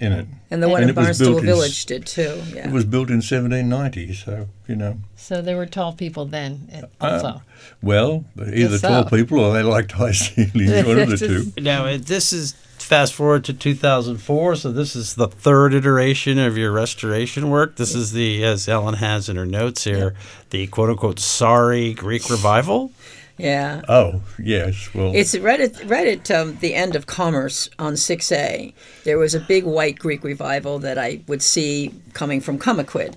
in 0.00 0.12
it. 0.12 0.26
And 0.50 0.60
the 0.62 0.68
one 0.68 0.82
And 0.82 0.90
in 0.90 0.96
it 0.96 1.00
Barnstable 1.00 1.30
built 1.34 1.40
in 1.42 1.46
Village 1.46 1.86
did 1.86 2.06
too. 2.06 2.42
Yeah. 2.52 2.66
It 2.68 2.72
was 2.72 2.84
built 2.84 3.08
in 3.08 3.16
1790, 3.22 4.12
so 4.14 4.48
you 4.66 4.74
know. 4.74 4.98
So 5.14 5.40
there 5.42 5.56
were 5.56 5.66
tall 5.66 5.92
people 5.92 6.24
then 6.24 6.68
uh, 7.00 7.04
Uh, 7.04 7.10
also. 7.12 7.42
Well, 7.82 8.24
either 8.36 8.70
Guess 8.70 8.80
tall 8.80 9.04
people 9.04 9.38
or 9.38 9.52
they 9.52 9.62
liked 9.62 9.92
high 9.92 10.10
ceilings, 10.24 10.84
one 10.86 10.98
of 10.98 11.08
the 11.10 11.16
two. 11.54 11.62
Now, 11.62 11.86
uh, 11.86 11.98
this 12.00 12.32
is 12.32 12.54
fast 12.90 13.14
forward 13.14 13.44
to 13.44 13.54
2004, 13.54 14.56
so 14.56 14.72
this 14.72 14.96
is 14.96 15.14
the 15.14 15.28
third 15.28 15.72
iteration 15.72 16.40
of 16.40 16.58
your 16.58 16.72
restoration 16.72 17.48
work. 17.48 17.76
This 17.76 17.94
is 17.94 18.10
the, 18.10 18.42
as 18.42 18.66
Ellen 18.68 18.94
has 18.94 19.28
in 19.28 19.36
her 19.36 19.46
notes 19.46 19.84
here, 19.84 20.16
the 20.50 20.66
quote 20.66 20.90
unquote 20.90 21.20
sorry 21.20 21.94
Greek 21.94 22.28
revival. 22.28 22.90
yeah. 23.38 23.82
Oh 23.88 24.22
yes, 24.40 24.92
well, 24.92 25.12
It's 25.14 25.38
right 25.38 25.60
at 25.60 25.84
right 25.88 26.08
at 26.08 26.32
um, 26.32 26.56
the 26.56 26.74
end 26.74 26.96
of 26.96 27.06
Commerce 27.06 27.70
on 27.78 27.92
6A. 27.92 28.74
There 29.04 29.18
was 29.18 29.36
a 29.36 29.40
big 29.40 29.62
white 29.62 30.00
Greek 30.00 30.24
revival 30.24 30.80
that 30.80 30.98
I 30.98 31.20
would 31.28 31.42
see 31.42 31.94
coming 32.12 32.40
from 32.40 32.58
Cummaquid, 32.58 33.14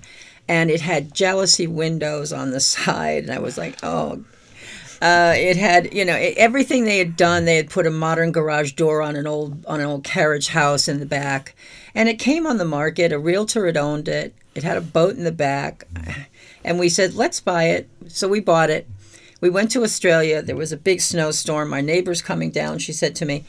and 0.48 0.70
it 0.70 0.82
had 0.82 1.16
jalousie 1.16 1.68
windows 1.68 2.32
on 2.32 2.52
the 2.52 2.60
side, 2.76 3.24
and 3.24 3.34
I 3.34 3.40
was 3.40 3.58
like, 3.58 3.80
oh. 3.82 4.24
Uh, 5.04 5.34
it 5.36 5.58
had, 5.58 5.94
you 5.94 6.06
know, 6.06 6.16
it, 6.16 6.34
everything 6.38 6.86
they 6.86 6.98
had 6.98 7.18
done. 7.18 7.44
They 7.44 7.58
had 7.58 7.70
put 7.70 7.86
a 7.86 7.92
modern 7.92 8.32
garage 8.32 8.72
door 8.72 9.02
on 9.02 9.18
an 9.18 9.28
old 9.28 9.66
on 9.66 9.82
an 9.82 9.86
old 9.86 10.06
carriage 10.06 10.48
house 10.48 10.88
in 10.88 11.02
the 11.02 11.06
back, 11.06 11.56
and 11.94 12.08
it 12.08 12.20
came 12.20 12.48
on 12.48 12.58
the 12.58 12.64
market. 12.64 13.12
A 13.12 13.20
realtor 13.20 13.66
had 13.66 13.76
owned 13.76 14.08
it. 14.08 14.34
It 14.56 14.64
had 14.64 14.78
a 14.78 14.82
boat 14.82 15.18
in 15.18 15.26
the 15.26 15.32
back, 15.34 15.86
and 16.64 16.80
we 16.80 16.88
said, 16.88 17.16
let's 17.16 17.42
buy 17.42 17.66
it. 17.66 17.90
So 18.08 18.30
we 18.30 18.40
bought 18.40 18.70
it. 18.70 18.88
We 19.42 19.50
went 19.50 19.72
to 19.72 19.84
Australia. 19.84 20.42
There 20.42 20.56
was 20.56 20.72
a 20.72 20.78
big 20.78 21.02
snowstorm. 21.02 21.68
My 21.68 21.82
neighbor's 21.82 22.22
coming 22.22 22.50
down. 22.50 22.80
She 22.80 22.94
said 22.94 23.14
to 23.18 23.26
me, 23.26 23.44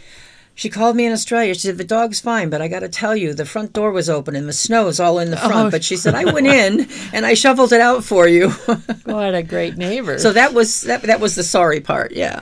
she 0.55 0.69
called 0.71 0.95
me 0.97 1.05
in 1.07 1.13
Australia. 1.13 1.55
She 1.55 1.61
said, 1.61 1.79
the 1.79 1.85
dog's 1.85 2.21
fine, 2.21 2.49
but 2.51 2.63
I 2.63 2.69
got 2.69 2.81
to 2.81 2.89
tell 2.89 3.17
you, 3.17 3.35
the 3.35 3.45
front 3.45 3.73
door 3.73 3.91
was 3.91 4.09
open 4.09 4.37
and 4.37 4.49
the 4.49 4.53
snow 4.53 4.75
snow's 4.75 5.01
all 5.01 5.19
in 5.19 5.31
the 5.31 5.37
front. 5.37 5.69
Oh. 5.69 5.71
But 5.71 5.85
she 5.85 5.97
said, 5.97 6.15
I 6.15 6.25
went 6.33 6.47
in 6.47 6.89
and 7.13 7.25
I 7.25 7.35
shoveled 7.35 7.73
it 7.73 7.81
out 7.81 8.05
for 8.05 8.27
you. 8.29 8.51
What 9.05 9.35
a 9.35 9.43
great 9.43 9.77
neighbor. 9.77 10.19
so 10.19 10.33
that 10.33 10.55
was 10.55 10.83
that, 10.83 11.03
that 11.03 11.21
was 11.21 11.35
the 11.37 11.45
sorry 11.45 11.81
part. 11.81 12.13
Yeah. 12.13 12.41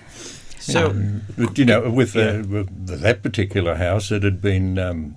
So, 0.59 0.95
but, 1.37 1.59
you 1.59 1.65
know, 1.65 1.91
with, 1.91 2.17
uh, 2.17 2.45
with 2.49 2.87
that 2.87 3.23
particular 3.23 3.75
house, 3.75 4.11
it 4.13 4.23
had 4.23 4.41
been 4.41 4.79
um, 4.79 5.15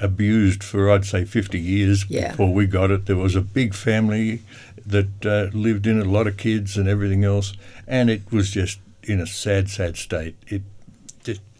abused 0.00 0.64
for 0.64 0.90
I'd 0.90 1.04
say 1.04 1.24
50 1.24 1.60
years 1.60 2.06
Yeah. 2.08 2.30
before 2.30 2.52
we 2.52 2.66
got 2.66 2.90
it. 2.90 3.06
There 3.06 3.16
was 3.16 3.36
a 3.36 3.42
big 3.42 3.74
family 3.74 4.40
that 4.86 5.26
uh, 5.26 5.50
lived 5.56 5.86
in 5.86 6.00
it, 6.00 6.06
a 6.06 6.10
lot 6.10 6.26
of 6.26 6.36
kids 6.36 6.76
and 6.76 6.88
everything 6.88 7.22
else, 7.22 7.52
and 7.86 8.08
it 8.10 8.22
was 8.32 8.50
just 8.50 8.78
in 9.04 9.20
a 9.20 9.26
sad, 9.26 9.68
sad 9.68 9.96
state. 9.96 10.36
It 10.48 10.62
just 10.62 10.75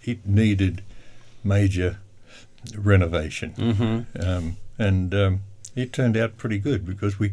it 0.07 0.27
needed 0.27 0.83
major 1.45 1.99
renovation, 2.77 3.53
mhm. 3.57 4.25
um, 4.25 4.57
and 4.79 5.15
um, 5.15 5.41
it 5.75 5.93
turned 5.93 6.17
out 6.17 6.37
pretty 6.37 6.59
good 6.59 6.87
because 6.87 7.19
we 7.19 7.33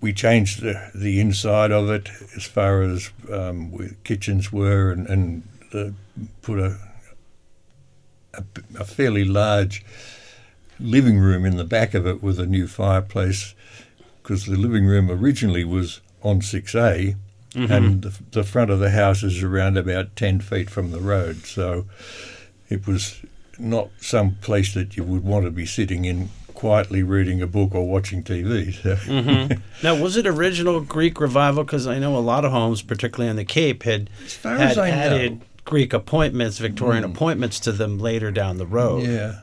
we 0.00 0.12
changed 0.12 0.60
the, 0.60 0.90
the 0.94 1.20
inside 1.20 1.72
of 1.72 1.88
it 1.90 2.10
as 2.36 2.44
far 2.44 2.82
as 2.82 3.10
um, 3.32 3.72
where 3.72 3.96
kitchens 4.04 4.52
were 4.52 4.90
and, 4.90 5.06
and 5.06 5.42
uh, 5.72 5.90
put 6.42 6.58
a, 6.58 6.78
a 8.34 8.44
a 8.78 8.84
fairly 8.84 9.24
large 9.24 9.84
living 10.78 11.18
room 11.18 11.44
in 11.44 11.56
the 11.56 11.64
back 11.64 11.94
of 11.94 12.06
it 12.06 12.22
with 12.22 12.38
a 12.38 12.46
new 12.46 12.66
fireplace 12.66 13.54
because 14.22 14.46
the 14.46 14.56
living 14.56 14.84
room 14.86 15.10
originally 15.10 15.64
was 15.64 16.00
on 16.22 16.40
6A 16.40 17.16
and 17.56 18.02
the, 18.02 18.14
the 18.32 18.44
front 18.44 18.70
of 18.70 18.78
the 18.78 18.90
house 18.90 19.22
is 19.22 19.42
around 19.42 19.76
about 19.76 20.14
10 20.14 20.40
feet 20.40 20.68
from 20.70 20.90
the 20.90 21.00
road 21.00 21.44
so 21.44 21.86
it 22.68 22.86
was 22.86 23.22
not 23.58 23.88
some 24.00 24.36
place 24.36 24.74
that 24.74 24.96
you 24.96 25.04
would 25.04 25.24
want 25.24 25.44
to 25.44 25.50
be 25.50 25.66
sitting 25.66 26.04
in 26.04 26.28
quietly 26.56 27.02
reading 27.02 27.40
a 27.40 27.46
book 27.46 27.74
or 27.74 27.86
watching 27.86 28.24
TV. 28.24 28.74
So. 28.74 28.96
Mm-hmm. 29.16 29.60
Now, 29.82 30.00
was 30.00 30.16
it 30.16 30.26
original 30.26 30.80
Greek 30.80 31.20
revival? 31.20 31.64
Because 31.64 31.86
I 31.86 31.98
know 31.98 32.16
a 32.16 32.18
lot 32.18 32.44
of 32.44 32.50
homes, 32.50 32.82
particularly 32.82 33.30
on 33.30 33.36
the 33.36 33.44
Cape, 33.44 33.82
had 33.84 34.10
far 34.10 34.56
had 34.56 34.72
as 34.72 34.78
I 34.78 34.90
know. 34.90 34.96
added 34.96 35.40
Greek 35.64 35.92
appointments, 35.92 36.58
Victorian 36.58 37.04
appointments 37.04 37.60
to 37.60 37.72
them 37.72 37.98
later 37.98 38.30
down 38.30 38.58
the 38.58 38.66
road. 38.66 39.04
Yeah, 39.04 39.40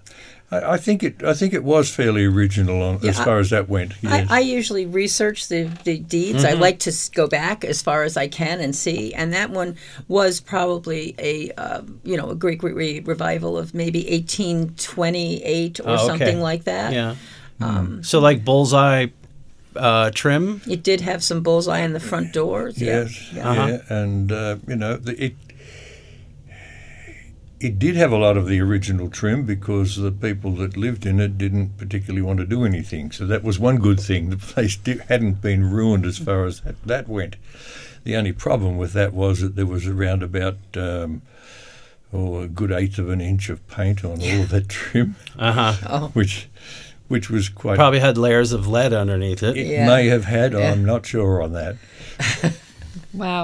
I, 0.54 0.74
I 0.74 0.78
think 0.78 1.04
it. 1.04 1.24
I 1.24 1.34
think 1.34 1.54
it 1.54 1.63
was 1.63 1.89
fairly 1.89 2.26
original 2.26 2.82
on, 2.82 2.96
as 2.98 3.04
Yeah, 3.04 3.24
far 3.26 3.39
as 3.39 3.50
that 3.50 3.68
went. 3.70 3.94
Yes. 4.02 4.30
I, 4.30 4.38
I 4.38 4.39
usually 4.39 4.86
research 4.86 5.48
the, 5.48 5.63
the 5.84 6.00
deeds. 6.00 6.44
I 6.46 6.54
like 6.54 6.80
to 6.80 6.94
go 7.13 7.28
back 7.28 7.63
as 7.66 7.82
far 7.82 8.04
as 8.04 8.18
I 8.18 8.28
can 8.28 8.60
and 8.62 8.76
see. 8.76 9.13
And 9.13 9.34
that 9.34 9.50
one 9.50 9.76
was 10.08 10.39
probably 10.39 11.16
a 11.20 11.52
uh, 11.58 11.82
you 12.04 12.18
know 12.18 12.30
a 12.30 12.36
Greek 12.36 12.63
re- 12.63 12.74
re- 12.74 13.00
revival 13.00 13.58
of 13.58 13.74
maybe 13.74 14.00
1828 14.10 15.80
or 15.80 15.84
Oh, 15.88 15.94
okay. 15.96 16.08
something 16.08 16.39
like 16.42 16.63
that. 16.66 16.94
Yeah. 16.94 17.16
so, 18.02 18.20
like 18.20 18.44
bullseye 18.46 19.08
uh, 19.76 20.12
trim. 20.13 20.62
It 20.70 20.84
did 20.84 21.02
have 21.02 21.24
some 21.24 21.42
bullseye 21.42 21.80
in 21.80 21.94
the 21.94 22.00
front 22.00 22.34
doors. 22.34 22.80
Yeah. 22.82 23.04
Yes, 23.04 23.34
Yeah. 23.34 23.50
Uh-huh. 23.50 23.68
yeah, 23.89 23.96
and 24.02 24.32
uh, 24.32 24.56
you 24.68 24.76
know 24.76 24.96
the, 24.98 25.26
it. 25.26 25.36
It 27.63 27.80
did 27.80 27.95
have 27.95 28.12
a 28.12 28.17
lot 28.17 28.36
of 28.36 28.47
the 28.47 28.60
original 28.60 29.10
trim 29.10 29.45
because 29.45 29.95
the 29.95 30.12
people 30.12 30.52
that 30.58 30.76
lived 30.76 31.06
in 31.06 31.19
it 31.21 31.38
didn't 31.38 31.78
particularly 31.78 32.21
want 32.21 32.39
to 32.39 32.45
do 32.45 32.65
anything. 32.65 33.12
So 33.12 33.26
that 33.28 33.41
was 33.43 33.58
one 33.58 33.78
good 33.78 33.99
thing. 33.99 34.30
The 34.30 34.38
place 34.54 34.76
di- 34.76 34.99
hadn't 35.08 35.41
been 35.41 35.71
ruined 35.71 36.06
as 36.06 36.17
far 36.17 36.45
as 36.45 36.60
that, 36.62 36.76
that 36.86 37.08
went. 37.08 37.38
The 38.04 38.15
only 38.17 38.34
problem 38.34 38.78
with 38.78 38.91
that 38.93 39.13
was 39.13 39.39
that 39.39 39.56
there 39.56 39.65
was 39.65 39.88
around 39.88 40.23
about 40.23 40.58
um, 40.76 41.21
oh, 42.12 42.41
a 42.41 42.47
good 42.49 42.71
eighth 42.71 42.99
of 42.99 43.10
an 43.10 43.21
inch 43.21 43.49
of 43.49 43.65
paint 43.69 44.04
on 44.04 44.21
all 44.21 44.41
of 44.41 44.49
that 44.49 44.67
trim, 44.67 45.15
Uh 45.39 45.52
huh. 45.54 45.73
Oh. 45.89 46.08
which 46.10 46.49
which 47.08 47.30
was 47.30 47.47
quite. 47.47 47.76
Probably 47.78 47.99
had 47.99 48.17
layers 48.17 48.52
of 48.52 48.67
lead 48.67 48.91
underneath 48.91 49.41
it. 49.43 49.56
it 49.56 49.67
Yeah. 49.67 49.88
may 49.88 50.08
have 50.08 50.26
had. 50.26 50.52
Yeah. 50.54 50.71
I'm 50.71 50.84
not 50.84 51.06
sure 51.06 51.41
on 51.41 51.54
that. 51.54 51.76
Wow. 53.13 53.43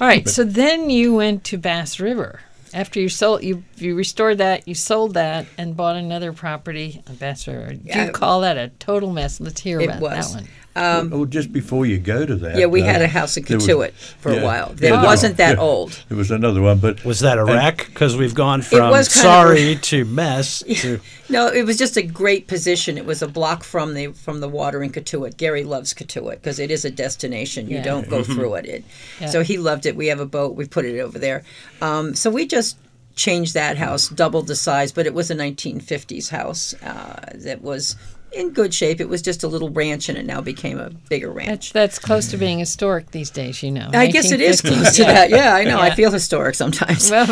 All 0.00 0.06
right. 0.08 0.28
So 0.28 0.42
then 0.42 0.90
you 0.90 1.14
went 1.14 1.44
to 1.44 1.58
Bass 1.58 2.00
River. 2.00 2.40
After 2.72 3.00
you 3.00 3.08
sold, 3.08 3.42
you 3.42 3.64
you 3.76 3.94
restored 3.96 4.38
that, 4.38 4.68
you 4.68 4.74
sold 4.74 5.14
that, 5.14 5.46
and 5.58 5.76
bought 5.76 5.96
another 5.96 6.32
property 6.32 7.02
on 7.08 7.16
Bass 7.16 7.46
River. 7.48 7.72
Do 7.74 7.80
Yeah. 7.84 8.06
you 8.06 8.12
call 8.12 8.42
that 8.42 8.56
a 8.56 8.68
total 8.78 9.10
mess? 9.12 9.40
Let's 9.40 9.60
hear 9.60 9.80
about 9.80 10.00
was. 10.00 10.32
that 10.34 10.40
one. 10.42 10.48
Um, 10.80 11.10
well, 11.10 11.24
just 11.24 11.52
before 11.52 11.86
you 11.86 11.98
go 11.98 12.24
to 12.24 12.36
that, 12.36 12.56
yeah, 12.56 12.66
we 12.66 12.82
uh, 12.82 12.86
had 12.86 13.02
a 13.02 13.08
house 13.08 13.36
in 13.36 13.44
there 13.44 13.56
was- 13.56 13.66
Cotuit 13.66 13.92
for 13.92 14.32
a 14.32 14.36
yeah. 14.36 14.44
while. 14.44 14.74
Yeah, 14.78 15.00
It 15.00 15.04
wasn't 15.04 15.36
that 15.36 15.56
yeah. 15.56 15.62
old. 15.62 16.02
It 16.08 16.14
was 16.14 16.30
another 16.30 16.62
one, 16.62 16.78
but 16.78 17.04
Was 17.04 17.20
that 17.20 17.38
a 17.38 17.44
wreck? 17.44 17.86
Because 17.86 18.16
we've 18.16 18.34
gone 18.34 18.62
from 18.62 18.90
was 18.90 19.08
kind 19.08 19.26
of 19.26 19.32
sorry 19.32 19.76
to 19.76 20.04
mess 20.04 20.62
to. 20.80 21.00
No, 21.28 21.46
it 21.46 21.64
was 21.64 21.76
just 21.76 21.96
a 21.96 22.02
great 22.02 22.48
position. 22.48 22.98
It 22.98 23.06
was 23.06 23.22
a 23.22 23.28
block 23.28 23.62
from 23.62 23.94
the 23.94 24.08
from 24.08 24.40
the 24.40 24.48
water 24.48 24.82
in 24.82 24.90
Cotuit. 24.90 25.36
Gary 25.36 25.62
loves 25.62 25.94
Cotuit 25.94 26.36
because 26.36 26.58
it 26.58 26.70
is 26.70 26.84
a 26.84 26.90
destination. 26.90 27.68
You 27.68 27.82
don't 27.82 28.08
go 28.08 28.24
through 28.24 28.54
it. 28.54 28.66
it 28.66 28.84
Yeah. 29.20 29.28
So 29.28 29.42
he 29.42 29.56
loved 29.56 29.86
it. 29.86 29.94
We 29.94 30.08
have 30.08 30.20
a 30.20 30.26
boat. 30.26 30.56
We 30.56 30.66
put 30.66 30.84
it 30.84 30.98
over 30.98 31.18
there. 31.18 31.44
Um, 31.80 32.14
so 32.14 32.30
we 32.30 32.46
just 32.46 32.76
changed 33.14 33.54
that 33.54 33.76
house, 33.76 34.08
doubled 34.08 34.46
the 34.46 34.56
size, 34.56 34.92
but 34.92 35.06
it 35.06 35.14
was 35.14 35.30
a 35.30 35.34
1950s 35.34 36.30
house 36.30 36.74
uh, 36.82 37.30
that 37.34 37.60
was 37.62 37.96
in 38.32 38.50
good 38.50 38.72
shape. 38.72 39.00
It 39.00 39.08
was 39.08 39.22
just 39.22 39.42
a 39.42 39.48
little 39.48 39.70
ranch, 39.70 40.08
and 40.08 40.16
it 40.16 40.26
now 40.26 40.40
became 40.40 40.78
a 40.78 40.90
bigger 41.08 41.30
ranch. 41.30 41.72
That's 41.72 41.90
that's 41.90 41.98
close 41.98 42.30
to 42.30 42.36
being 42.36 42.58
historic 42.58 43.10
these 43.10 43.30
days, 43.30 43.62
you 43.62 43.70
know. 43.70 43.90
I 43.92 44.06
guess 44.06 44.30
it 44.30 44.40
is 44.40 44.60
close 44.60 44.96
to 44.96 45.02
yeah. 45.02 45.12
that. 45.12 45.30
Yeah, 45.30 45.54
I 45.54 45.64
know. 45.64 45.80
I 45.80 45.94
feel 45.94 46.10
historic 46.10 46.54
sometimes. 46.54 47.10
Well, 47.10 47.26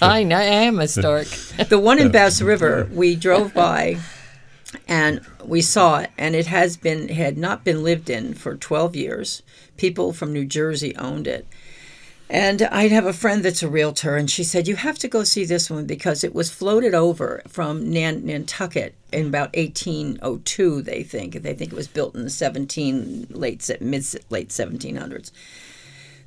I 0.00 0.22
know 0.22 0.36
I 0.36 0.42
am 0.42 0.78
historic. 0.78 1.28
the 1.68 1.78
one 1.78 1.98
in 1.98 2.10
Bass 2.10 2.40
River, 2.40 2.88
we 2.92 3.16
drove 3.16 3.52
by 3.52 3.98
and 4.86 5.20
we 5.44 5.60
saw 5.60 6.00
it, 6.00 6.10
and 6.18 6.34
it 6.34 6.46
has 6.46 6.76
been 6.76 7.08
had 7.08 7.38
not 7.38 7.64
been 7.64 7.82
lived 7.82 8.10
in 8.10 8.34
for 8.34 8.56
12 8.56 8.96
years. 8.96 9.42
People 9.76 10.12
from 10.12 10.32
New 10.32 10.44
Jersey 10.44 10.94
owned 10.96 11.26
it. 11.26 11.46
And 12.30 12.62
I'd 12.62 12.92
have 12.92 13.06
a 13.06 13.14
friend 13.14 13.42
that's 13.42 13.62
a 13.62 13.68
realtor, 13.68 14.16
and 14.16 14.30
she 14.30 14.44
said, 14.44 14.68
You 14.68 14.76
have 14.76 14.98
to 14.98 15.08
go 15.08 15.24
see 15.24 15.46
this 15.46 15.70
one 15.70 15.86
because 15.86 16.22
it 16.22 16.34
was 16.34 16.50
floated 16.50 16.94
over 16.94 17.42
from 17.48 17.90
Nan- 17.90 18.26
Nantucket 18.26 18.94
in 19.12 19.28
about 19.28 19.56
1802, 19.56 20.82
they 20.82 21.02
think. 21.02 21.42
They 21.42 21.54
think 21.54 21.72
it 21.72 21.76
was 21.76 21.88
built 21.88 22.14
in 22.14 22.24
the 22.24 22.30
17, 22.30 23.28
late, 23.30 23.70
mid, 23.80 24.04
late 24.28 24.50
1700s. 24.50 25.30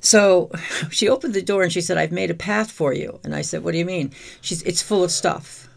So 0.00 0.50
she 0.90 1.08
opened 1.08 1.34
the 1.34 1.42
door 1.42 1.62
and 1.62 1.72
she 1.72 1.80
said, 1.80 1.96
I've 1.96 2.12
made 2.12 2.30
a 2.30 2.34
path 2.34 2.72
for 2.72 2.92
you. 2.92 3.20
And 3.22 3.34
I 3.34 3.42
said, 3.42 3.62
What 3.62 3.72
do 3.72 3.78
you 3.78 3.84
mean? 3.84 4.10
She's, 4.40 4.62
It's 4.64 4.82
full 4.82 5.04
of 5.04 5.12
stuff. 5.12 5.68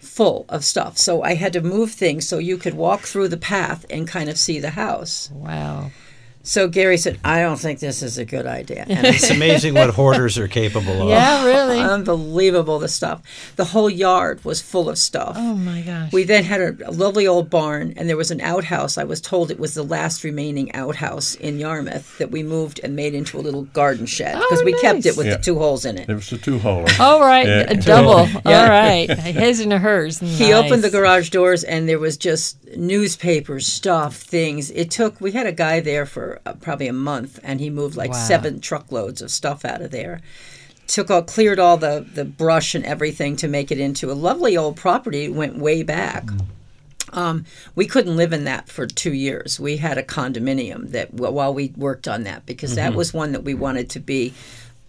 Full 0.00 0.44
of 0.50 0.64
stuff. 0.64 0.98
So 0.98 1.22
I 1.22 1.34
had 1.34 1.54
to 1.54 1.62
move 1.62 1.90
things 1.90 2.28
so 2.28 2.38
you 2.38 2.58
could 2.58 2.74
walk 2.74 3.00
through 3.00 3.28
the 3.28 3.38
path 3.38 3.86
and 3.88 4.06
kind 4.06 4.28
of 4.28 4.38
see 4.38 4.60
the 4.60 4.70
house. 4.70 5.30
Wow. 5.32 5.90
So 6.46 6.68
Gary 6.68 6.98
said, 6.98 7.18
I 7.24 7.40
don't 7.40 7.56
think 7.58 7.78
this 7.80 8.02
is 8.02 8.18
a 8.18 8.24
good 8.26 8.44
idea. 8.44 8.84
And 8.86 9.06
It's 9.06 9.30
amazing 9.30 9.72
what 9.74 9.88
hoarders 9.90 10.36
are 10.36 10.46
capable 10.46 11.02
of. 11.02 11.08
Yeah, 11.08 11.42
really. 11.44 11.80
Unbelievable, 11.80 12.78
the 12.78 12.86
stuff. 12.88 13.22
The 13.56 13.64
whole 13.64 13.88
yard 13.88 14.44
was 14.44 14.60
full 14.60 14.90
of 14.90 14.98
stuff. 14.98 15.36
oh 15.38 15.54
my 15.54 15.80
gosh. 15.80 16.12
We 16.12 16.24
then 16.24 16.44
had 16.44 16.60
a, 16.60 16.88
a 16.88 16.92
lovely 16.92 17.26
old 17.26 17.48
barn, 17.48 17.94
and 17.96 18.08
there 18.10 18.16
was 18.18 18.30
an 18.30 18.42
outhouse. 18.42 18.98
I 18.98 19.04
was 19.04 19.22
told 19.22 19.50
it 19.50 19.58
was 19.58 19.72
the 19.72 19.82
last 19.82 20.22
remaining 20.22 20.70
outhouse 20.74 21.34
in 21.34 21.58
Yarmouth 21.58 22.18
that 22.18 22.30
we 22.30 22.42
moved 22.42 22.78
and 22.84 22.94
made 22.94 23.14
into 23.14 23.38
a 23.38 23.40
little 23.40 23.62
garden 23.62 24.04
shed 24.04 24.34
because 24.34 24.60
Oh, 24.60 24.64
we 24.64 24.78
kept 24.80 25.06
it 25.06 25.16
with 25.16 25.26
Yeah. 25.26 25.36
the 25.38 25.42
two 25.42 25.58
holes 25.58 25.86
in 25.86 25.96
it. 25.96 26.10
It 26.10 26.14
was 26.14 26.30
a 26.30 26.36
two 26.36 26.58
holer. 26.58 27.00
All 27.00 27.20
right, 27.20 27.46
Yeah. 27.46 27.70
a 27.70 27.74
double. 27.74 28.28
Yeah. 28.44 28.62
All 28.64 28.68
right, 28.68 29.08
his 29.10 29.60
and 29.60 29.72
hers. 29.72 30.18
He 30.20 30.52
opened 30.52 30.84
the 30.84 30.90
garage 30.90 31.30
doors, 31.30 31.64
and 31.64 31.88
there 31.88 31.98
was 31.98 32.18
just 32.18 32.58
newspapers, 32.76 33.66
stuff, 33.66 34.16
things. 34.16 34.70
It 34.72 34.90
took. 34.90 35.20
We 35.20 35.32
had 35.32 35.46
a 35.46 35.52
guy 35.52 35.80
there 35.80 36.04
for 36.04 36.33
uh, 36.46 36.52
probably 36.54 36.86
a 36.88 36.92
month, 36.92 37.38
and 37.42 37.60
he 37.60 37.70
moved 37.70 37.96
like 37.96 38.12
Wow. 38.12 38.16
seven 38.26 38.60
truckloads 38.60 39.22
of 39.22 39.30
stuff 39.30 39.64
out 39.64 39.80
of 39.82 39.90
there. 39.90 40.20
Took 40.86 41.10
all, 41.10 41.22
cleared 41.22 41.58
all 41.58 41.76
the 41.76 42.04
the 42.14 42.24
brush 42.24 42.74
and 42.74 42.84
everything 42.84 43.36
to 43.36 43.48
make 43.48 43.70
it 43.72 43.78
into 43.80 44.10
a 44.10 44.14
lovely 44.14 44.56
old 44.56 44.76
property. 44.76 45.24
It 45.24 45.34
went 45.34 45.56
way 45.58 45.82
back. 45.82 46.24
Um, 47.12 47.44
we 47.76 47.86
couldn't 47.86 48.16
live 48.16 48.32
in 48.32 48.44
that 48.44 48.68
for 48.68 48.86
two 48.86 49.12
years. 49.12 49.60
We 49.60 49.76
had 49.76 49.98
a 49.98 50.02
condominium 50.02 50.90
that 50.90 51.10
wh- 51.10 51.32
while 51.32 51.54
we 51.54 51.72
worked 51.76 52.08
on 52.08 52.24
that 52.24 52.44
because 52.44 52.74
that 52.74 52.94
was 52.94 53.14
one 53.14 53.32
that 53.32 53.44
we 53.44 53.54
wanted 53.54 53.88
to 53.90 54.00
be 54.00 54.34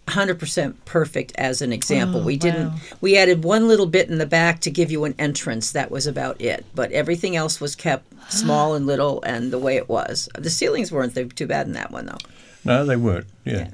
100% 0.07 0.75
perfect 0.85 1.31
as 1.35 1.61
an 1.61 1.73
example. 1.73 2.21
we 2.21 2.37
didn't 2.37 2.67
wow. 2.67 2.79
we 3.01 3.17
added 3.17 3.43
one 3.43 3.67
little 3.67 3.87
bit 3.87 4.09
in 4.09 4.17
the 4.19 4.25
back 4.25 4.61
to 4.61 4.69
give 4.69 4.91
you 4.91 5.03
an 5.05 5.15
entrance. 5.17 5.71
That 5.71 5.89
was 5.89 6.05
about 6.05 6.39
it. 6.39 6.65
But 6.75 6.91
everything 6.91 7.35
else 7.35 7.59
was 7.59 7.75
kept 7.75 8.05
small 8.29 8.75
and 8.75 8.85
little 8.85 9.21
and 9.23 9.51
the 9.51 9.59
way 9.59 9.77
it 9.77 9.89
was. 9.89 10.29
The 10.37 10.49
ceilings 10.49 10.91
weren't 10.91 11.35
too 11.35 11.47
bad 11.47 11.65
in 11.67 11.73
that 11.73 11.91
one 11.91 12.05
though. 12.05 12.17
No, 12.65 12.83
they 12.83 12.95
weren't. 12.95 13.27
Yeah. 13.43 13.69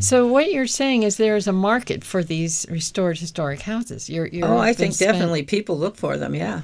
So 0.00 0.26
what 0.26 0.50
you're 0.50 0.66
saying 0.66 1.04
is 1.04 1.16
there 1.16 1.36
is 1.36 1.46
a 1.46 1.52
market 1.52 2.02
for 2.02 2.24
these 2.24 2.66
restored 2.68 3.18
historic 3.18 3.62
houses. 3.62 4.10
You're, 4.10 4.26
you're 4.26 4.48
Oh, 4.48 4.58
I 4.58 4.72
think 4.72 4.94
spend- 4.94 5.12
definitely 5.12 5.44
people 5.44 5.78
look 5.78 5.96
for 5.96 6.16
them. 6.16 6.34
Yeah. 6.34 6.62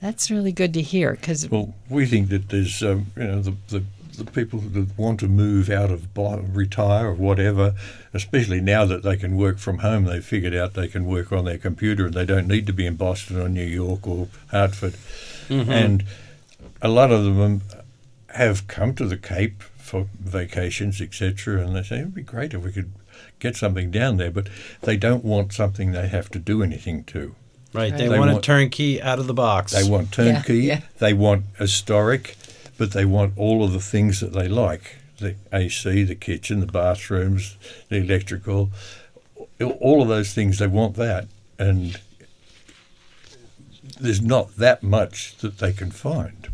That's 0.00 0.30
really 0.30 0.52
good 0.52 0.72
to 0.74 0.82
hear 0.82 1.12
because 1.12 1.48
Well, 1.50 1.74
we 1.90 2.06
think 2.06 2.30
that 2.30 2.48
there's, 2.48 2.82
um, 2.82 3.06
you 3.16 3.24
know, 3.24 3.40
the, 3.42 3.54
the, 3.68 3.84
the 4.16 4.24
people 4.24 4.60
that 4.60 4.96
want 4.98 5.20
to 5.20 5.28
move 5.28 5.70
out 5.70 5.90
of, 5.90 6.14
bo- 6.14 6.44
retire 6.52 7.08
or 7.08 7.14
whatever, 7.14 7.74
especially 8.12 8.60
now 8.60 8.84
that 8.84 9.02
they 9.02 9.16
can 9.16 9.36
work 9.36 9.58
from 9.58 9.78
home, 9.78 10.04
they've 10.04 10.24
figured 10.24 10.54
out 10.54 10.74
they 10.74 10.88
can 10.88 11.06
work 11.06 11.32
on 11.32 11.44
their 11.44 11.58
computer 11.58 12.06
and 12.06 12.14
they 12.14 12.24
don't 12.24 12.48
need 12.48 12.66
to 12.66 12.72
be 12.72 12.86
in 12.86 12.96
Boston 12.96 13.40
or 13.40 13.48
New 13.48 13.64
York 13.64 14.06
or 14.06 14.28
Hartford. 14.50 14.94
Mm-hmm. 15.48 15.70
And 15.70 16.04
a 16.80 16.88
lot 16.88 17.10
of 17.10 17.24
them 17.24 17.62
have 18.34 18.66
come 18.66 18.94
to 18.94 19.06
the 19.06 19.16
Cape 19.16 19.62
for 19.62 20.06
vacations, 20.18 21.00
etc., 21.00 21.60
and 21.60 21.76
they 21.76 21.82
say 21.82 21.96
it'd 21.98 22.14
be 22.14 22.22
great 22.22 22.54
if 22.54 22.62
we 22.62 22.72
could 22.72 22.92
get 23.38 23.56
something 23.56 23.90
down 23.90 24.16
there, 24.16 24.30
but 24.30 24.48
they 24.82 24.96
don't 24.96 25.24
want 25.24 25.52
something 25.52 25.92
they 25.92 26.08
have 26.08 26.30
to 26.30 26.38
do 26.38 26.62
anything 26.62 27.04
to. 27.04 27.34
Right. 27.74 27.96
They, 27.96 28.08
They 28.08 28.18
want, 28.18 28.30
a 28.30 28.40
turnkey 28.40 29.02
out 29.02 29.18
of 29.18 29.26
the 29.26 29.34
box. 29.34 29.72
They 29.72 29.88
want 29.88 30.12
turnkey. 30.12 30.58
yeah. 30.58 30.80
They 30.98 31.12
want 31.12 31.44
historic, 31.58 32.36
but 32.78 32.92
they 32.92 33.04
want 33.04 33.34
all 33.36 33.64
of 33.64 33.72
the 33.72 33.80
things 33.80 34.20
that 34.20 34.32
they 34.32 34.48
like: 34.48 34.96
the 35.18 35.36
AC, 35.52 36.04
the 36.04 36.14
kitchen, 36.14 36.60
the 36.60 36.66
bathrooms, 36.66 37.56
the 37.88 37.96
electrical, 37.96 38.70
all 39.60 40.02
of 40.02 40.08
those 40.08 40.32
things. 40.32 40.58
They 40.58 40.66
want 40.66 40.96
that, 40.96 41.26
and 41.58 42.00
there's 44.00 44.22
not 44.22 44.56
that 44.56 44.82
much 44.82 45.36
that 45.38 45.58
they 45.58 45.72
can 45.72 45.90
find. 45.90 46.48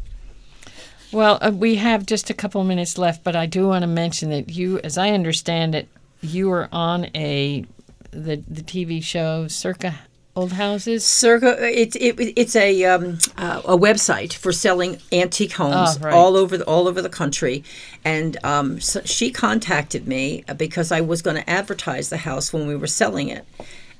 Well, 1.13 1.39
uh, 1.41 1.51
we 1.53 1.75
have 1.77 2.07
just 2.07 2.31
a 2.31 2.35
couple 2.35 2.63
minutes 2.63 2.97
left, 2.97 3.25
but 3.25 3.35
I 3.35 3.47
do 3.47 3.67
want 3.67 3.83
to 3.83 3.89
mention 3.89 4.31
that 4.31 4.51
you, 4.51 4.79
as 4.81 4.97
I 4.97 5.11
understand 5.11 5.75
it, 5.75 5.89
you 6.21 6.49
were 6.49 6.69
on 6.71 7.07
a 7.17 7.65
the 8.13 8.43
the 8.49 8.63
TV 8.63 9.03
show 9.03 9.49
Circa 9.49 10.01
Old 10.41 10.53
Houses. 10.53 11.05
Circa, 11.05 11.63
it, 11.69 11.95
it, 11.97 12.33
it's 12.35 12.57
a 12.57 12.85
um, 12.85 13.19
uh, 13.37 13.61
a 13.67 13.77
website 13.77 14.33
for 14.33 14.53
selling 14.53 14.99
antique 15.13 15.53
homes 15.53 15.99
Oh, 16.01 16.05
right. 16.05 16.15
all 16.15 16.35
over 16.35 16.57
the, 16.57 16.65
all 16.65 16.89
over 16.89 17.03
the 17.03 17.11
country, 17.11 17.63
and 18.07 18.43
um, 18.43 18.81
so 18.81 19.03
she 19.05 19.31
contacted 19.31 20.09
me 20.09 20.45
because 20.57 20.91
I 20.93 21.03
was 21.03 21.21
going 21.21 21.37
to 21.37 21.49
advertise 21.51 22.09
the 22.09 22.17
house 22.17 22.55
when 22.55 22.67
we 22.67 22.75
were 22.75 22.87
selling 22.87 23.29
it, 23.29 23.45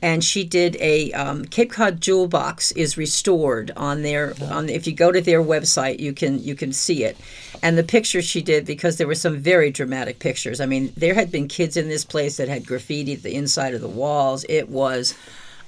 and 0.01 0.25
she 0.25 0.43
did 0.43 0.77
a 0.81 1.13
um, 1.13 1.45
Cape 1.45 1.73
Cod 1.73 2.01
jewel 2.01 2.27
box 2.27 2.73
is 2.73 2.97
restored 2.97 3.71
on 3.77 4.01
their 4.03 4.33
on 4.51 4.71
if 4.71 4.87
you 4.87 4.95
go 4.95 5.13
to 5.13 5.21
their 5.21 5.43
website 5.43 6.01
you 6.01 6.15
can 6.15 6.43
you 6.43 6.55
can 6.55 6.73
see 6.73 7.05
it, 7.05 7.19
and 7.63 7.77
the 7.77 7.83
pictures 7.85 8.25
she 8.25 8.41
did 8.41 8.65
because 8.65 8.97
there 8.97 9.07
were 9.07 9.15
some 9.15 9.37
very 9.37 9.71
dramatic 9.71 10.19
pictures. 10.21 10.59
I 10.59 10.65
mean, 10.65 10.91
there 10.97 11.13
had 11.15 11.31
been 11.31 11.49
kids 11.49 11.77
in 11.77 11.89
this 11.89 12.07
place 12.07 12.39
that 12.39 12.49
had 12.49 12.67
graffiti 12.67 13.15
the 13.15 13.35
inside 13.35 13.75
of 13.75 13.83
the 13.83 13.89
walls. 13.89 14.47
It 14.49 14.71
was 14.71 15.15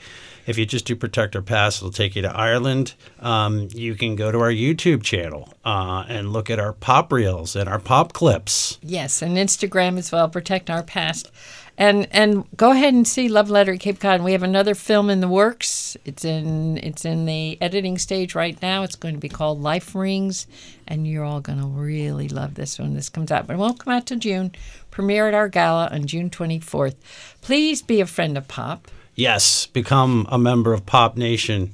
If 0.46 0.58
you 0.58 0.66
just 0.66 0.86
do 0.86 0.96
Protect 0.96 1.36
Our 1.36 1.42
Past, 1.42 1.80
it'll 1.80 1.92
take 1.92 2.16
you 2.16 2.24
to 2.24 2.36
Ireland. 2.36 2.94
Um, 3.20 3.68
you 3.72 3.94
can 3.94 4.16
go 4.16 4.32
to 4.32 4.40
our 4.40 4.52
YouTube 4.52 5.04
channel 5.04 5.54
uh, 5.64 6.06
and 6.08 6.34
look 6.34 6.50
at 6.50 6.60
our 6.60 6.74
pop 6.74 7.12
reels 7.12 7.56
and 7.56 7.70
our 7.70 7.78
pop 7.78 8.14
clips. 8.14 8.80
Yes, 8.82 9.22
and 9.22 9.38
Instagram 9.38 9.98
as 10.00 10.12
well. 10.12 10.28
Protect 10.28 10.70
our 10.70 10.82
past, 10.82 11.32
and 11.80 12.08
and 12.12 12.46
go 12.58 12.72
ahead 12.72 12.94
and 12.94 13.08
see 13.08 13.30
Love 13.30 13.50
Letter 13.50 13.72
at 13.72 13.80
Cape 13.80 14.00
Cod. 14.00 14.22
We 14.22 14.34
have 14.34 14.44
another 14.44 14.76
film 14.76 15.10
in 15.10 15.22
the 15.22 15.30
works. 15.30 15.96
It's 16.04 16.26
in 16.26 16.78
it's 16.80 17.06
in 17.06 17.26
the 17.26 17.58
editing 17.62 17.98
stage 17.98 18.36
right 18.36 18.62
now. 18.62 18.84
It's 18.84 18.98
going 18.98 19.16
to 19.16 19.20
be 19.20 19.30
called 19.30 19.62
Life 19.62 19.96
Rings, 19.96 20.46
and 20.86 21.08
you're 21.08 21.24
all 21.24 21.40
going 21.40 21.60
to 21.60 21.66
really 21.66 22.28
love 22.28 22.56
this 22.56 22.78
when 22.78 22.94
this 22.94 23.08
comes 23.08 23.32
out. 23.32 23.48
But 23.48 23.54
it 23.54 23.60
won't 23.60 23.80
come 23.80 23.94
out 23.94 24.06
till 24.06 24.20
June. 24.20 24.52
Premiere 24.92 25.30
at 25.30 25.34
our 25.34 25.48
gala 25.48 25.88
on 25.92 26.06
June 26.06 26.30
24th. 26.30 26.96
Please 27.42 27.82
be 27.82 28.02
a 28.02 28.06
friend 28.06 28.38
of 28.38 28.48
Pop. 28.50 28.90
Yes, 29.16 29.66
become 29.68 30.28
a 30.30 30.38
member 30.38 30.74
of 30.74 30.86
Pop 30.86 31.16
Nation. 31.16 31.74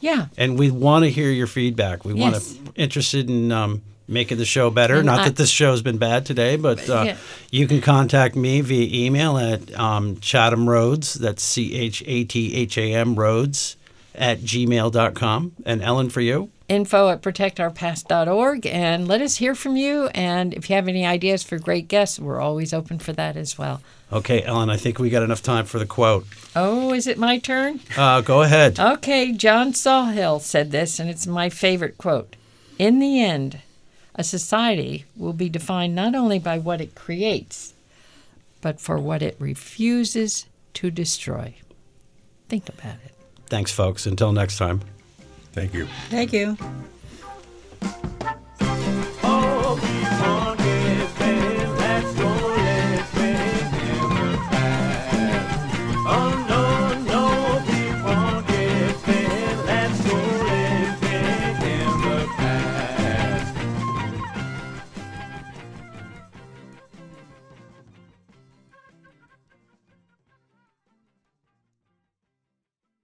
Yeah. 0.00 0.26
and 0.36 0.58
we 0.58 0.70
want 0.70 1.04
to 1.04 1.10
hear 1.10 1.30
your 1.30 1.46
feedback. 1.46 2.04
We 2.04 2.12
want 2.12 2.34
to 2.34 2.42
interested 2.74 3.30
in 3.30 3.50
um, 3.50 3.80
making 4.06 4.38
the 4.38 4.44
show 4.44 4.70
better. 4.70 4.96
And 4.96 5.06
Not 5.06 5.20
I- 5.20 5.24
that 5.24 5.36
this 5.36 5.50
show 5.50 5.70
has 5.70 5.82
been 5.82 5.98
bad 5.98 6.26
today, 6.26 6.56
but 6.56 6.88
uh, 6.90 7.02
Yeah. 7.06 7.16
you 7.50 7.66
can 7.66 7.80
contact 7.80 8.36
me 8.36 8.60
via 8.60 9.06
email 9.06 9.38
at 9.38 9.72
um, 9.78 10.18
Chatham 10.20 10.68
Roads. 10.68 11.14
That's 11.14 11.42
C 11.42 11.74
H 11.74 12.02
A 12.06 12.24
T 12.24 12.54
H 12.54 12.76
A 12.78 12.92
M 12.94 13.14
Roads 13.14 13.76
at 14.14 14.40
gmail.com. 14.40 15.52
And 15.64 15.82
Ellen, 15.82 16.08
for 16.10 16.20
you. 16.20 16.50
info 16.68 17.08
at 17.10 17.20
protectourpast.org 17.20 18.66
and 18.66 19.08
let 19.08 19.20
us 19.20 19.36
hear 19.36 19.54
from 19.54 19.76
you. 19.76 20.06
And 20.14 20.54
if 20.54 20.68
you 20.70 20.76
have 20.76 20.88
any 20.88 21.04
ideas 21.04 21.42
for 21.42 21.58
great 21.58 21.88
guests, 21.88 22.18
we're 22.18 22.40
always 22.40 22.72
open 22.72 22.98
for 22.98 23.12
that 23.14 23.36
as 23.36 23.58
well. 23.58 23.82
Okay, 24.12 24.42
Ellen, 24.42 24.70
I 24.70 24.76
think 24.76 24.98
we 24.98 25.10
got 25.10 25.22
enough 25.22 25.42
time 25.42 25.64
for 25.64 25.78
the 25.78 25.86
quote. 25.86 26.26
Oh, 26.54 26.92
is 26.92 27.06
it 27.06 27.18
my 27.18 27.38
turn? 27.38 27.80
Uh, 27.96 28.20
go 28.20 28.42
ahead. 28.42 28.78
Okay, 28.78 29.32
John 29.32 29.72
Sawhill 29.72 30.40
said 30.40 30.70
this, 30.70 31.00
and 31.00 31.10
it's 31.10 31.26
my 31.26 31.48
favorite 31.50 31.98
quote. 31.98 32.36
In 32.78 32.98
the 33.00 33.20
end, 33.22 33.58
a 34.16 34.24
society 34.24 35.04
will 35.16 35.32
be 35.32 35.48
defined 35.48 35.94
not 35.94 36.14
only 36.14 36.38
by 36.38 36.58
what 36.58 36.80
it 36.80 36.94
creates, 36.94 37.74
but 38.60 38.80
for 38.80 38.98
what 38.98 39.22
it 39.22 39.36
refuses 39.38 40.46
to 40.74 40.90
destroy. 40.90 41.54
Think 42.48 42.68
about 42.68 42.96
it. 43.04 43.12
Thanks, 43.46 43.72
folks. 43.72 44.06
Until 44.06 44.32
next 44.32 44.58
time. 44.58 44.80
Thank 45.52 45.74
you. 45.74 45.86
Thank 46.10 46.32
you. 46.32 46.56